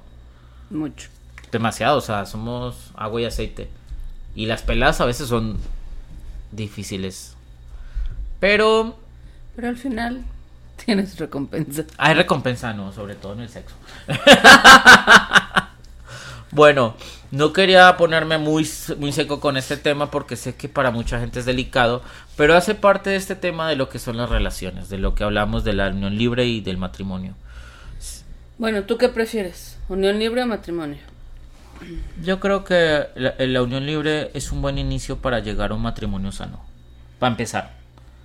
[0.70, 1.10] Mucho.
[1.52, 3.70] Demasiado, o sea, somos agua y aceite.
[4.36, 5.58] Y las peladas a veces son
[6.52, 7.36] difíciles.
[8.40, 8.98] Pero...
[9.56, 10.24] Pero al final
[10.86, 11.86] tienes recompensa.
[11.98, 13.76] Hay recompensa, no, sobre todo en el sexo.
[16.52, 16.96] bueno,
[17.32, 21.40] no quería ponerme muy, muy seco con este tema porque sé que para mucha gente
[21.40, 22.02] es delicado,
[22.36, 25.24] pero hace parte de este tema de lo que son las relaciones, de lo que
[25.24, 27.36] hablamos de la unión libre y del matrimonio.
[28.58, 29.78] Bueno, ¿tú qué prefieres?
[29.88, 30.98] ¿Unión libre o matrimonio?
[32.24, 36.32] Yo creo que la, unión libre es un buen inicio para llegar a un matrimonio
[36.32, 36.60] sano.
[37.20, 37.74] Para empezar,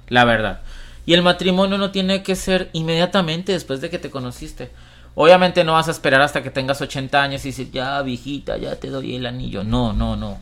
[0.09, 0.63] la verdad.
[1.07, 4.71] Y el matrimonio no tiene que ser inmediatamente después de que te conociste.
[5.15, 8.77] Obviamente no vas a esperar hasta que tengas 80 años y decir, ya viejita, ya
[8.77, 9.65] te doy el anillo.
[9.65, 10.39] No, no, no.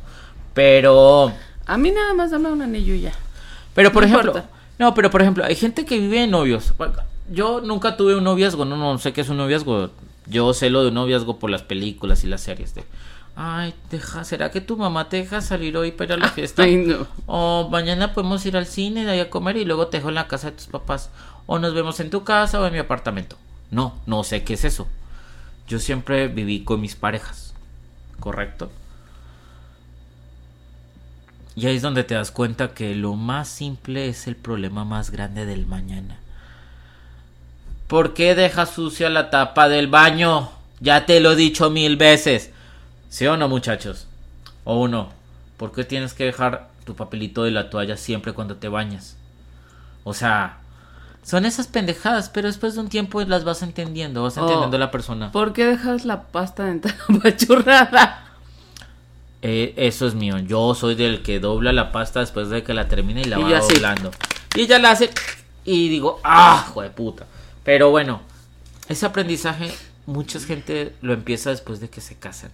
[0.54, 1.32] Pero...
[1.66, 3.12] A mí nada más dame un anillo y ya.
[3.74, 4.42] Pero por ejemplo...
[4.78, 6.72] No, pero por ejemplo, hay gente que vive en novios
[7.30, 9.90] yo nunca tuve un noviazgo, no, no sé qué es un noviazgo.
[10.26, 12.84] Yo sé lo de un noviazgo por las películas y las series de...
[13.36, 16.62] Ay, deja, ¿será que tu mamá te deja salir hoy para la fiesta?
[16.62, 17.06] Ay, no.
[17.26, 20.16] O mañana podemos ir al cine, de ahí a comer y luego te dejo en
[20.16, 21.10] la casa de tus papás.
[21.46, 23.36] O nos vemos en tu casa o en mi apartamento.
[23.70, 24.88] No, no sé qué es eso.
[25.68, 27.54] Yo siempre viví con mis parejas.
[28.18, 28.70] ¿Correcto?
[31.56, 35.10] Y ahí es donde te das cuenta que lo más simple es el problema más
[35.10, 36.18] grande del mañana.
[37.86, 40.50] ¿Por qué dejas sucia la tapa del baño?
[40.80, 42.50] Ya te lo he dicho mil veces.
[43.10, 44.06] ¿Sí o no, muchachos?
[44.64, 45.10] O uno,
[45.56, 49.16] ¿por qué tienes que dejar tu papelito de la toalla siempre cuando te bañas?
[50.04, 50.58] O sea,
[51.24, 55.32] son esas pendejadas, pero después de un tiempo las vas entendiendo, vas entendiendo la persona.
[55.32, 58.24] ¿Por qué dejas la pasta dental apachurrada?
[59.42, 60.38] Eh, eso es mío.
[60.38, 63.58] Yo soy del que dobla la pasta después de que la termina y la va
[63.58, 64.12] doblando.
[64.54, 65.10] Y ya la hace.
[65.64, 67.26] Y digo, ¡ah, hijo de puta!
[67.64, 68.20] Pero bueno,
[68.88, 69.74] ese aprendizaje
[70.06, 72.50] mucha gente lo empieza después de que se casan.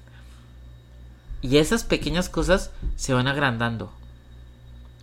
[1.46, 3.92] Y esas pequeñas cosas se van agrandando.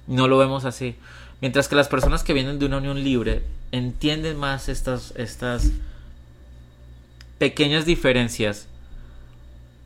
[0.07, 0.97] No lo vemos así.
[1.39, 5.71] Mientras que las personas que vienen de una unión libre entienden más estas, estas
[7.37, 8.67] pequeñas diferencias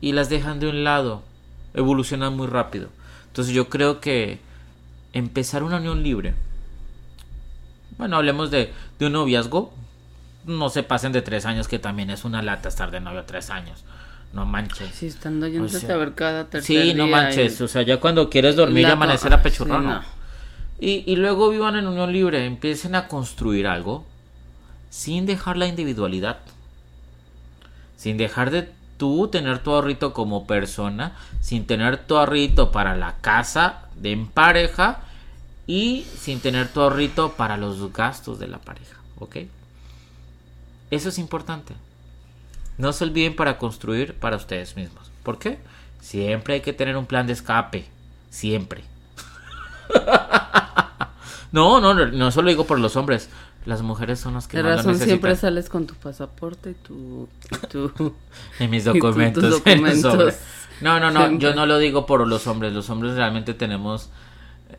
[0.00, 1.22] y las dejan de un lado.
[1.74, 2.88] Evolucionan muy rápido.
[3.28, 4.40] Entonces yo creo que
[5.12, 6.34] empezar una unión libre.
[7.98, 9.72] Bueno, hablemos de, de un noviazgo
[10.44, 13.50] no se pasen de tres años, que también es una lata estar de novio tres
[13.50, 13.84] años.
[14.32, 14.90] No manches.
[14.94, 17.60] Sí, estando yendo a ver cada Sí, no manches.
[17.60, 20.00] O sea, ya cuando quieres dormir y amanecer a pechurrón.
[20.78, 22.44] y, y luego vivan en unión libre.
[22.44, 24.04] Empiecen a construir algo
[24.90, 26.38] sin dejar la individualidad.
[27.96, 31.16] Sin dejar de tú tener tu ahorrito como persona.
[31.40, 35.00] Sin tener tu ahorrito para la casa de en pareja.
[35.66, 38.96] Y sin tener tu ahorrito para los gastos de la pareja.
[39.18, 39.36] ¿Ok?
[40.90, 41.74] Eso es importante.
[42.78, 45.10] No se olviden para construir para ustedes mismos.
[45.22, 45.58] ¿Por qué?
[46.00, 47.86] Siempre hay que tener un plan de escape.
[48.30, 48.82] Siempre.
[51.52, 53.28] no, no, no, no eso lo digo por los hombres.
[53.66, 57.28] Las mujeres son las que más lo razón siempre sales con tu pasaporte y tu...
[57.50, 58.14] y tu-
[58.58, 60.12] En mis y tus documentos.
[60.12, 60.40] sobres.
[60.80, 61.48] No, no, no, Siempre.
[61.48, 62.72] yo no lo digo por los hombres.
[62.72, 64.10] Los hombres realmente tenemos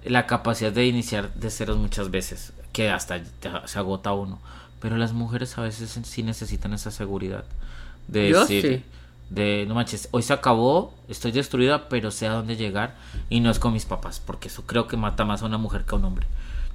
[0.05, 3.19] la capacidad de iniciar de ceros muchas veces, que hasta
[3.65, 4.39] se agota uno.
[4.79, 7.43] Pero las mujeres a veces sí necesitan esa seguridad.
[8.11, 8.83] De Yo decir, sí.
[9.29, 12.95] de no manches, hoy se acabó, estoy destruida, pero sé a dónde llegar
[13.29, 15.85] y no es con mis papás, porque eso creo que mata más a una mujer
[15.85, 16.25] que a un hombre.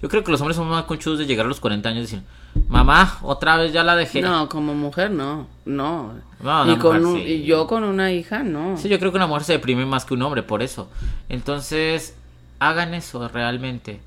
[0.03, 2.03] Yo creo que los hombres son más conchudos de llegar a los 40 años y
[2.03, 2.23] decir,
[2.69, 4.21] mamá, otra vez ya la dejé.
[4.21, 6.13] No, como mujer no, no.
[6.41, 7.33] No, y, con mujer un- sí.
[7.33, 8.77] y yo con una hija no.
[8.77, 10.89] Sí, yo creo que una mujer se deprime más que un hombre por eso.
[11.31, 12.15] Entonces,
[12.59, 14.01] hagan eso realmente.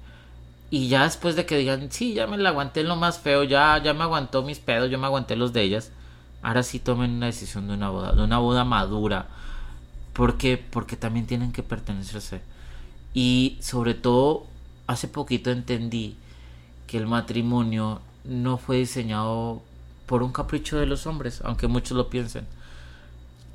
[0.69, 3.81] Y ya después de que digan, sí, ya me la aguanté lo más feo, ya,
[3.83, 5.91] ya me aguantó mis pedos, yo me aguanté los de ellas.
[6.41, 9.27] Ahora sí tomen una decisión de una boda, de una boda madura.
[10.13, 10.57] ¿Por qué?
[10.57, 12.41] Porque también tienen que pertenecerse.
[13.13, 14.45] Y sobre todo,
[14.87, 16.17] hace poquito entendí
[16.87, 19.61] que el matrimonio no fue diseñado
[20.05, 22.47] por un capricho de los hombres, aunque muchos lo piensen.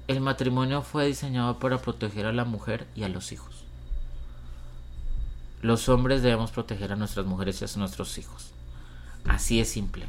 [0.08, 3.64] El matrimonio fue diseñado para proteger a la mujer y a los hijos.
[5.62, 8.50] Los hombres debemos proteger a nuestras mujeres y a nuestros hijos.
[9.24, 10.06] Así es simple,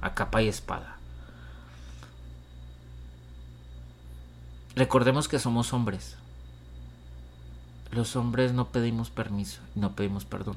[0.00, 0.95] a capa y espada.
[4.76, 6.16] Recordemos que somos hombres.
[7.90, 10.56] Los hombres no pedimos permiso, no pedimos perdón.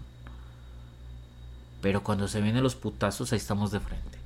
[1.81, 4.17] Pero cuando se vienen los putazos, ahí estamos de frente.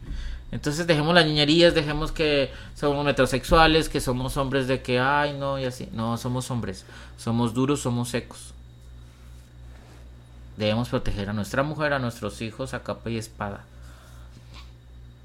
[0.51, 5.59] Entonces dejemos las niñerías, dejemos que somos metrosexuales, que somos hombres de que, ay, no,
[5.59, 5.87] y así.
[5.93, 6.85] No, somos hombres.
[7.17, 8.53] Somos duros, somos secos.
[10.57, 13.65] Debemos proteger a nuestra mujer, a nuestros hijos, a capa y espada.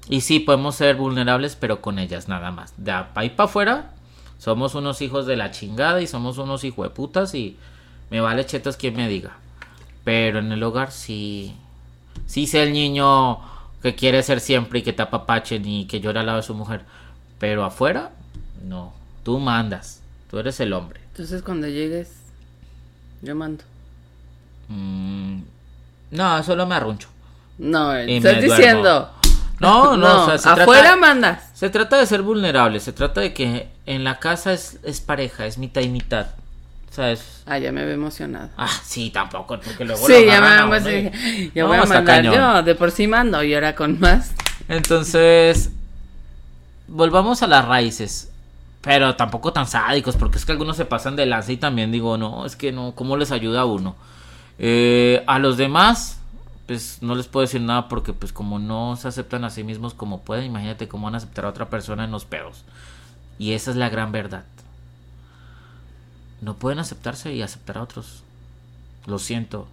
[0.07, 2.73] Y sí, podemos ser vulnerables, pero con ellas nada más.
[2.77, 3.91] De ahí para afuera,
[4.39, 7.57] somos unos hijos de la chingada y somos unos hijos de putas y
[8.09, 9.37] me vale chetas quien me diga.
[10.05, 11.53] Pero en el hogar sí,
[12.25, 13.39] sí sé el niño
[13.83, 16.55] que quiere ser siempre y que te apapachen y que llora al lado de su
[16.55, 16.81] mujer.
[17.37, 18.11] Pero afuera,
[18.63, 18.93] no.
[19.23, 20.01] Tú mandas.
[20.31, 21.01] Tú eres el hombre.
[21.11, 22.09] Entonces cuando llegues,
[23.21, 23.65] yo mando.
[24.69, 25.41] Mm,
[26.11, 27.09] no, solo me arruncho.
[27.57, 29.11] No, estás diciendo.
[29.59, 31.43] No, no, o sea, se afuera trata- mandas.
[31.53, 35.45] Se trata de ser vulnerable, se trata de que en la casa es, es pareja,
[35.45, 36.27] es mitad y mitad.
[36.91, 37.43] ¿Sabes?
[37.45, 38.49] Ah, ya me veo emocionada.
[38.57, 41.51] Ah, sí, tampoco, porque luego Sí, lo ya me agarran a y-.
[41.53, 42.33] Ya voy a mandar cañón.
[42.33, 42.63] yo.
[42.63, 44.31] De por sí mando y ahora con más.
[44.67, 45.69] Entonces,
[46.87, 48.31] volvamos a las raíces.
[48.81, 52.17] Pero tampoco tan sádicos, porque es que algunos se pasan de lanza y también digo,
[52.17, 53.95] no, es que no, ¿cómo les ayuda a uno?
[54.57, 56.18] Eh, a los demás,
[56.69, 59.95] pues no les puedo decir nada porque pues como no se aceptan a sí mismos
[59.95, 62.63] como pueden, imagínate cómo van a aceptar a otra persona en los pedos.
[63.39, 64.45] Y esa es la gran verdad.
[66.41, 68.21] No pueden aceptarse y aceptar a otros.
[69.07, 69.67] Lo siento.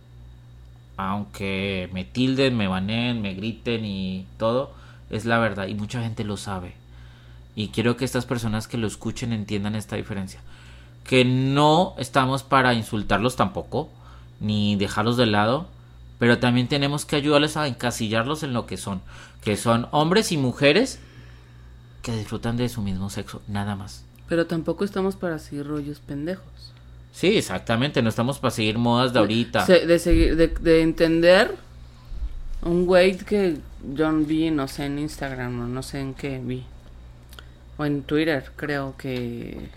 [0.97, 4.72] Aunque me tilden, me baneen, me griten y todo,
[5.11, 6.76] es la verdad y mucha gente lo sabe.
[7.55, 10.40] Y quiero que estas personas que lo escuchen entiendan esta diferencia.
[11.05, 13.90] Que no estamos para insultarlos tampoco,
[14.40, 15.76] ni dejarlos de lado,
[16.18, 19.00] pero también tenemos que ayudarles a encasillarlos en lo que son.
[19.42, 20.98] Que son hombres y mujeres
[22.02, 24.04] que disfrutan de su mismo sexo, nada más.
[24.28, 26.44] Pero tampoco estamos para seguir rollos pendejos.
[27.12, 29.64] Sí, exactamente, no estamos para seguir modas de ahorita.
[29.64, 31.54] Se- de, seguir, de, de entender
[32.62, 33.58] un güey que
[33.94, 36.64] yo vi, no sé, en Instagram o no sé en qué vi.
[37.78, 39.68] O en Twitter, creo que...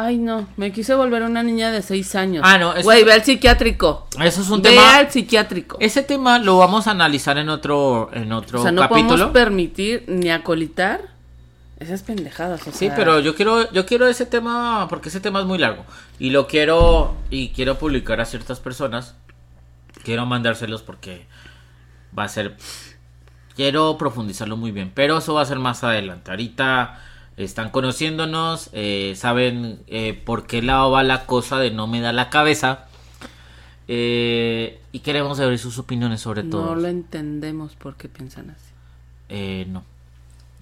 [0.00, 2.44] Ay, no, me quise volver una niña de seis años.
[2.46, 4.06] Ah, no, eso- Güey, ve al psiquiátrico.
[4.22, 4.96] Eso es un ve tema.
[4.96, 5.76] al psiquiátrico.
[5.80, 9.08] Ese tema lo vamos a analizar en otro, en otro o sea, no capítulo.
[9.08, 11.00] podemos permitir ni acolitar
[11.80, 12.66] esas pendejadas.
[12.68, 15.58] o Sí, sea, pero yo quiero, yo quiero ese tema porque ese tema es muy
[15.58, 15.84] largo
[16.20, 19.16] y lo quiero y quiero publicar a ciertas personas.
[20.04, 21.26] Quiero mandárselos porque
[22.16, 22.56] va a ser,
[23.56, 26.30] quiero profundizarlo muy bien, pero eso va a ser más adelante.
[26.30, 27.00] Ahorita
[27.44, 32.12] están conociéndonos, eh, saben eh, por qué lado va la cosa de no me da
[32.12, 32.88] la cabeza
[33.88, 36.66] eh, y queremos saber sus opiniones sobre todo.
[36.66, 38.70] No lo entendemos por qué piensan así.
[39.30, 39.82] Eh, no.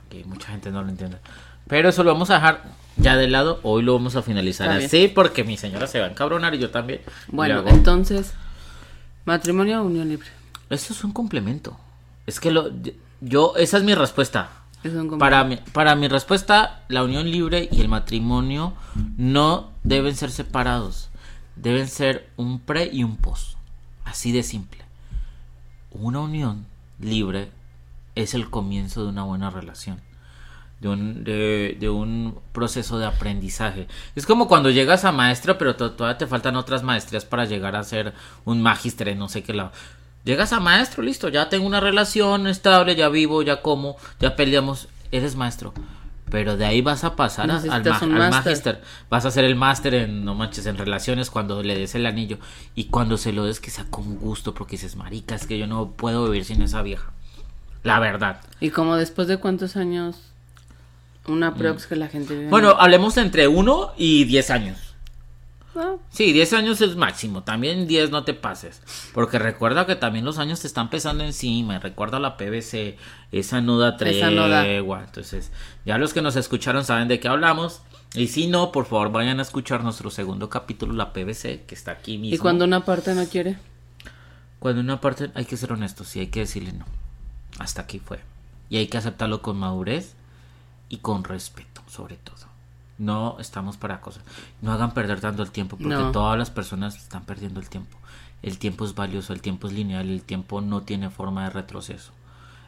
[0.09, 1.19] Que mucha gente no lo entiende.
[1.67, 2.63] Pero eso lo vamos a dejar
[2.97, 3.59] ya de lado.
[3.65, 4.87] Hoy lo vamos a finalizar Está bien.
[4.87, 7.01] así porque mi señora se va a encabronar y yo también.
[7.27, 8.33] Bueno, entonces,
[9.25, 10.29] matrimonio o unión libre.
[10.71, 11.77] Eso es un complemento.
[12.27, 12.71] Es que lo,
[13.21, 14.51] yo, esa es mi respuesta.
[15.19, 18.75] Para mi, para mi respuesta, la unión libre y el matrimonio
[19.17, 21.09] no deben ser separados.
[21.57, 23.57] Deben ser un pre y un post.
[24.05, 24.83] Así de simple.
[25.91, 26.67] Una unión
[27.01, 27.51] libre
[28.15, 30.01] es el comienzo de una buena relación.
[30.81, 33.89] de un, de, un proceso de aprendizaje.
[34.15, 37.75] Es como cuando llegas a maestra, pero to- todavía te faltan otras maestrías para llegar
[37.77, 38.13] a ser
[38.45, 39.73] un magíster en no sé qué lado.
[40.27, 44.89] Llegas a maestro, listo, ya tengo una relación estable, ya vivo, ya como, ya peleamos,
[45.13, 45.73] eres maestro.
[46.29, 48.83] Pero de ahí vas a pasar a- al, ma- al magíster.
[49.09, 52.39] Vas a hacer el máster en, no manches, en relaciones cuando le des el anillo.
[52.75, 55.69] Y cuando se lo des que sea con gusto, porque dices, marica, es que yo
[55.69, 57.13] no puedo vivir sin esa vieja.
[57.85, 58.41] La verdad.
[58.59, 60.17] Y como después de cuántos años
[61.29, 62.43] una prox que la gente vive.
[62.43, 62.51] en- Mm.
[62.51, 64.79] Bueno, hablemos de entre 1 y 10 años.
[66.11, 67.43] Sí, 10 años es máximo.
[67.43, 68.83] También 10 no te pases.
[69.13, 71.79] Porque recuerda que también los años te están pesando encima.
[71.79, 72.97] Recuerda la PVC.
[73.33, 74.63] Esa no da Esa no da.
[74.63, 75.05] tregua.
[75.05, 75.51] Entonces,
[75.85, 77.83] ya los que nos escucharon saben de qué hablamos.
[78.15, 81.93] Y si no, por favor, vayan a escuchar nuestro segundo capítulo, la PVC, que está
[81.93, 82.35] aquí mismo.
[82.35, 83.59] y cuando una parte no quiere.
[84.59, 86.87] Cuando una parte hay que ser honestos y hay que decirle no.
[87.59, 88.21] Hasta aquí fue.
[88.71, 90.15] Y hay que aceptarlo con madurez
[90.89, 92.46] y con respeto, sobre todo.
[92.99, 94.23] No estamos para cosas.
[94.63, 96.13] No hagan perder tanto el tiempo, porque No.
[96.13, 97.99] todas las personas están perdiendo el tiempo.
[98.43, 102.13] El tiempo es valioso, el tiempo es lineal, el tiempo no tiene forma de retroceso.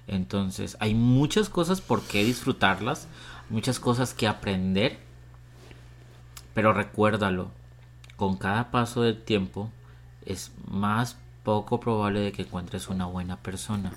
[0.07, 3.09] Entonces, hay muchas cosas por qué disfrutarlas,
[3.51, 4.99] muchas cosas que aprender,
[6.55, 7.51] pero recuérdalo,
[8.17, 9.71] con cada paso del tiempo
[10.27, 13.93] es más poco probable de que encuentres una buena persona,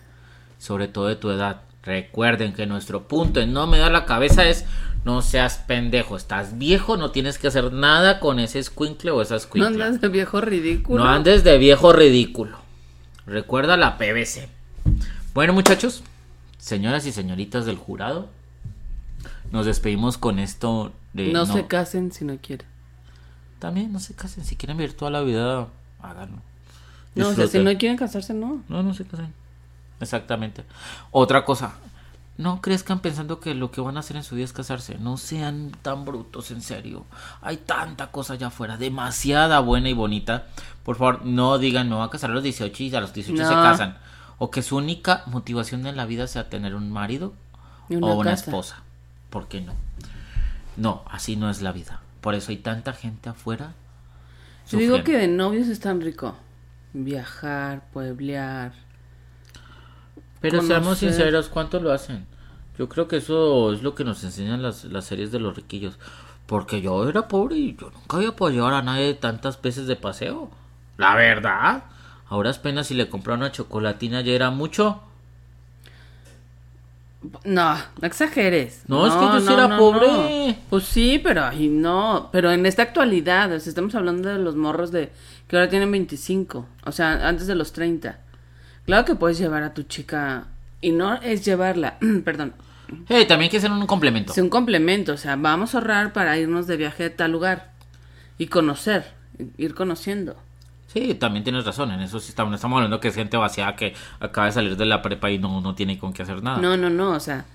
[0.59, 1.63] sobre todo de tu edad.
[1.83, 4.65] Recuerden que nuestro punto en no me da la cabeza es
[5.03, 9.33] no seas pendejo, estás viejo, no tienes que hacer nada con ese escuincle o esa
[9.33, 9.67] No escuincla.
[9.67, 11.03] andas de viejo ridículo.
[11.03, 12.57] No andes de viejo ridículo.
[13.25, 14.47] Recuerda la PVC.
[15.33, 16.03] Bueno, muchachos,
[16.59, 18.29] señoras y señoritas del jurado,
[19.51, 22.67] nos despedimos con esto de no, se casen si no quieren.
[23.59, 25.67] También no se casen, si quieren vivir toda la vida,
[26.01, 26.37] háganlo.
[27.15, 28.63] No, o sea, si no quieren casarse, no.
[28.69, 29.33] No, no se casen.
[30.01, 30.65] Exactamente.
[31.11, 31.75] Otra cosa,
[32.37, 34.97] no crezcan pensando que lo que van a hacer en su vida es casarse.
[34.97, 37.05] No sean tan brutos, en serio.
[37.41, 40.47] Hay tanta cosa allá afuera, demasiada buena y bonita.
[40.83, 43.45] Por favor, no digan, me voy a casar a los 18 y a los 18
[43.45, 43.97] se casan.
[44.37, 47.33] O que su única motivación en la vida sea tener un marido
[47.89, 48.45] una o una casa.
[48.45, 48.83] esposa.
[49.29, 49.73] ¿Por qué no?
[50.77, 52.01] No, así no es la vida.
[52.21, 53.73] Por eso hay tanta gente afuera.
[54.69, 56.35] Yo digo que de novios es tan rico.
[56.93, 58.73] Viajar, pueblear.
[60.41, 61.13] Pero seamos conocer.
[61.13, 62.25] sinceros, ¿cuánto lo hacen?
[62.77, 65.99] Yo creo que eso es lo que nos enseñan las, las series de los riquillos.
[66.47, 69.95] Porque yo era pobre y yo nunca había podido llevar a nadie tantas veces de
[69.95, 70.49] paseo.
[70.97, 71.83] La verdad.
[72.27, 75.01] Ahora apenas si le compré una chocolatina ya era mucho.
[77.43, 78.83] No, no exageres.
[78.87, 80.57] No, es que yo sí era pobre.
[80.69, 82.29] Pues sí, pero ay, no.
[82.31, 85.11] Pero en esta actualidad, o sea, estamos hablando de los morros de
[85.47, 86.65] que ahora tienen 25.
[86.85, 88.17] O sea, antes de los 30.
[88.85, 90.45] Claro que puedes llevar a tu chica.
[90.81, 92.53] Y no es llevarla, perdón,
[93.07, 94.33] Hey, también hay que hacer un complemento.
[94.33, 95.13] es un complemento.
[95.13, 97.71] O sea, vamos a ahorrar para irnos de viaje a tal lugar.
[98.37, 99.05] Y conocer,
[99.57, 100.35] ir conociendo.
[100.87, 101.91] Sí, también tienes razón.
[101.91, 104.85] En eso sí estamos, estamos hablando que es gente vaciada que acaba de salir de
[104.85, 106.57] la prepa y no, no tiene con qué hacer nada.
[106.57, 107.45] No, no, no, o sea,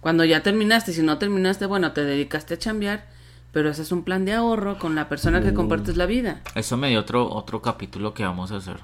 [0.00, 3.06] cuando ya terminaste, si no terminaste, bueno, te dedicaste a chambear,
[3.52, 5.42] pero ese es un plan de ahorro con la persona Uh.
[5.42, 6.42] que compartes la vida.
[6.54, 8.76] Eso me dio otro, otro capítulo que vamos a hacer.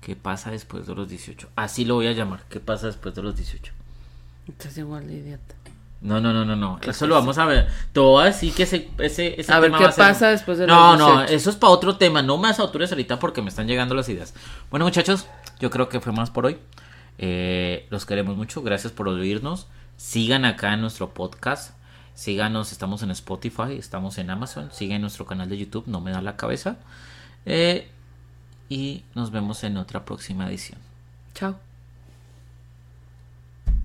[0.00, 1.48] ¿Qué pasa después de los 18?
[1.56, 2.44] Así lo voy a llamar.
[2.48, 3.72] ¿Qué pasa después de los 18?
[4.48, 5.54] Estás igual de idiota.
[6.00, 6.78] No, no, no, no, no.
[6.86, 7.66] Eso lo vamos a ver.
[7.92, 10.28] Te voy a decir que ese, ese, ese A ver, ¿qué va a ser- pasa
[10.30, 11.34] después de No, los no, 18?
[11.34, 12.22] eso es para otro tema.
[12.22, 14.32] No me autores ahorita porque me están llegando las ideas.
[14.70, 15.26] Bueno, muchachos,
[15.58, 16.56] yo creo que fue más por hoy.
[17.18, 18.62] Eh, los queremos mucho.
[18.62, 19.66] Gracias por oírnos.
[19.96, 21.74] Sigan acá en nuestro podcast.
[22.14, 24.70] Síganos, estamos en Spotify, estamos en Amazon.
[24.72, 26.76] Sigan nuestro canal de YouTube, no me da la cabeza.
[27.44, 27.90] Eh,
[28.68, 30.78] y nos vemos en otra próxima edición.
[31.34, 31.67] Chao.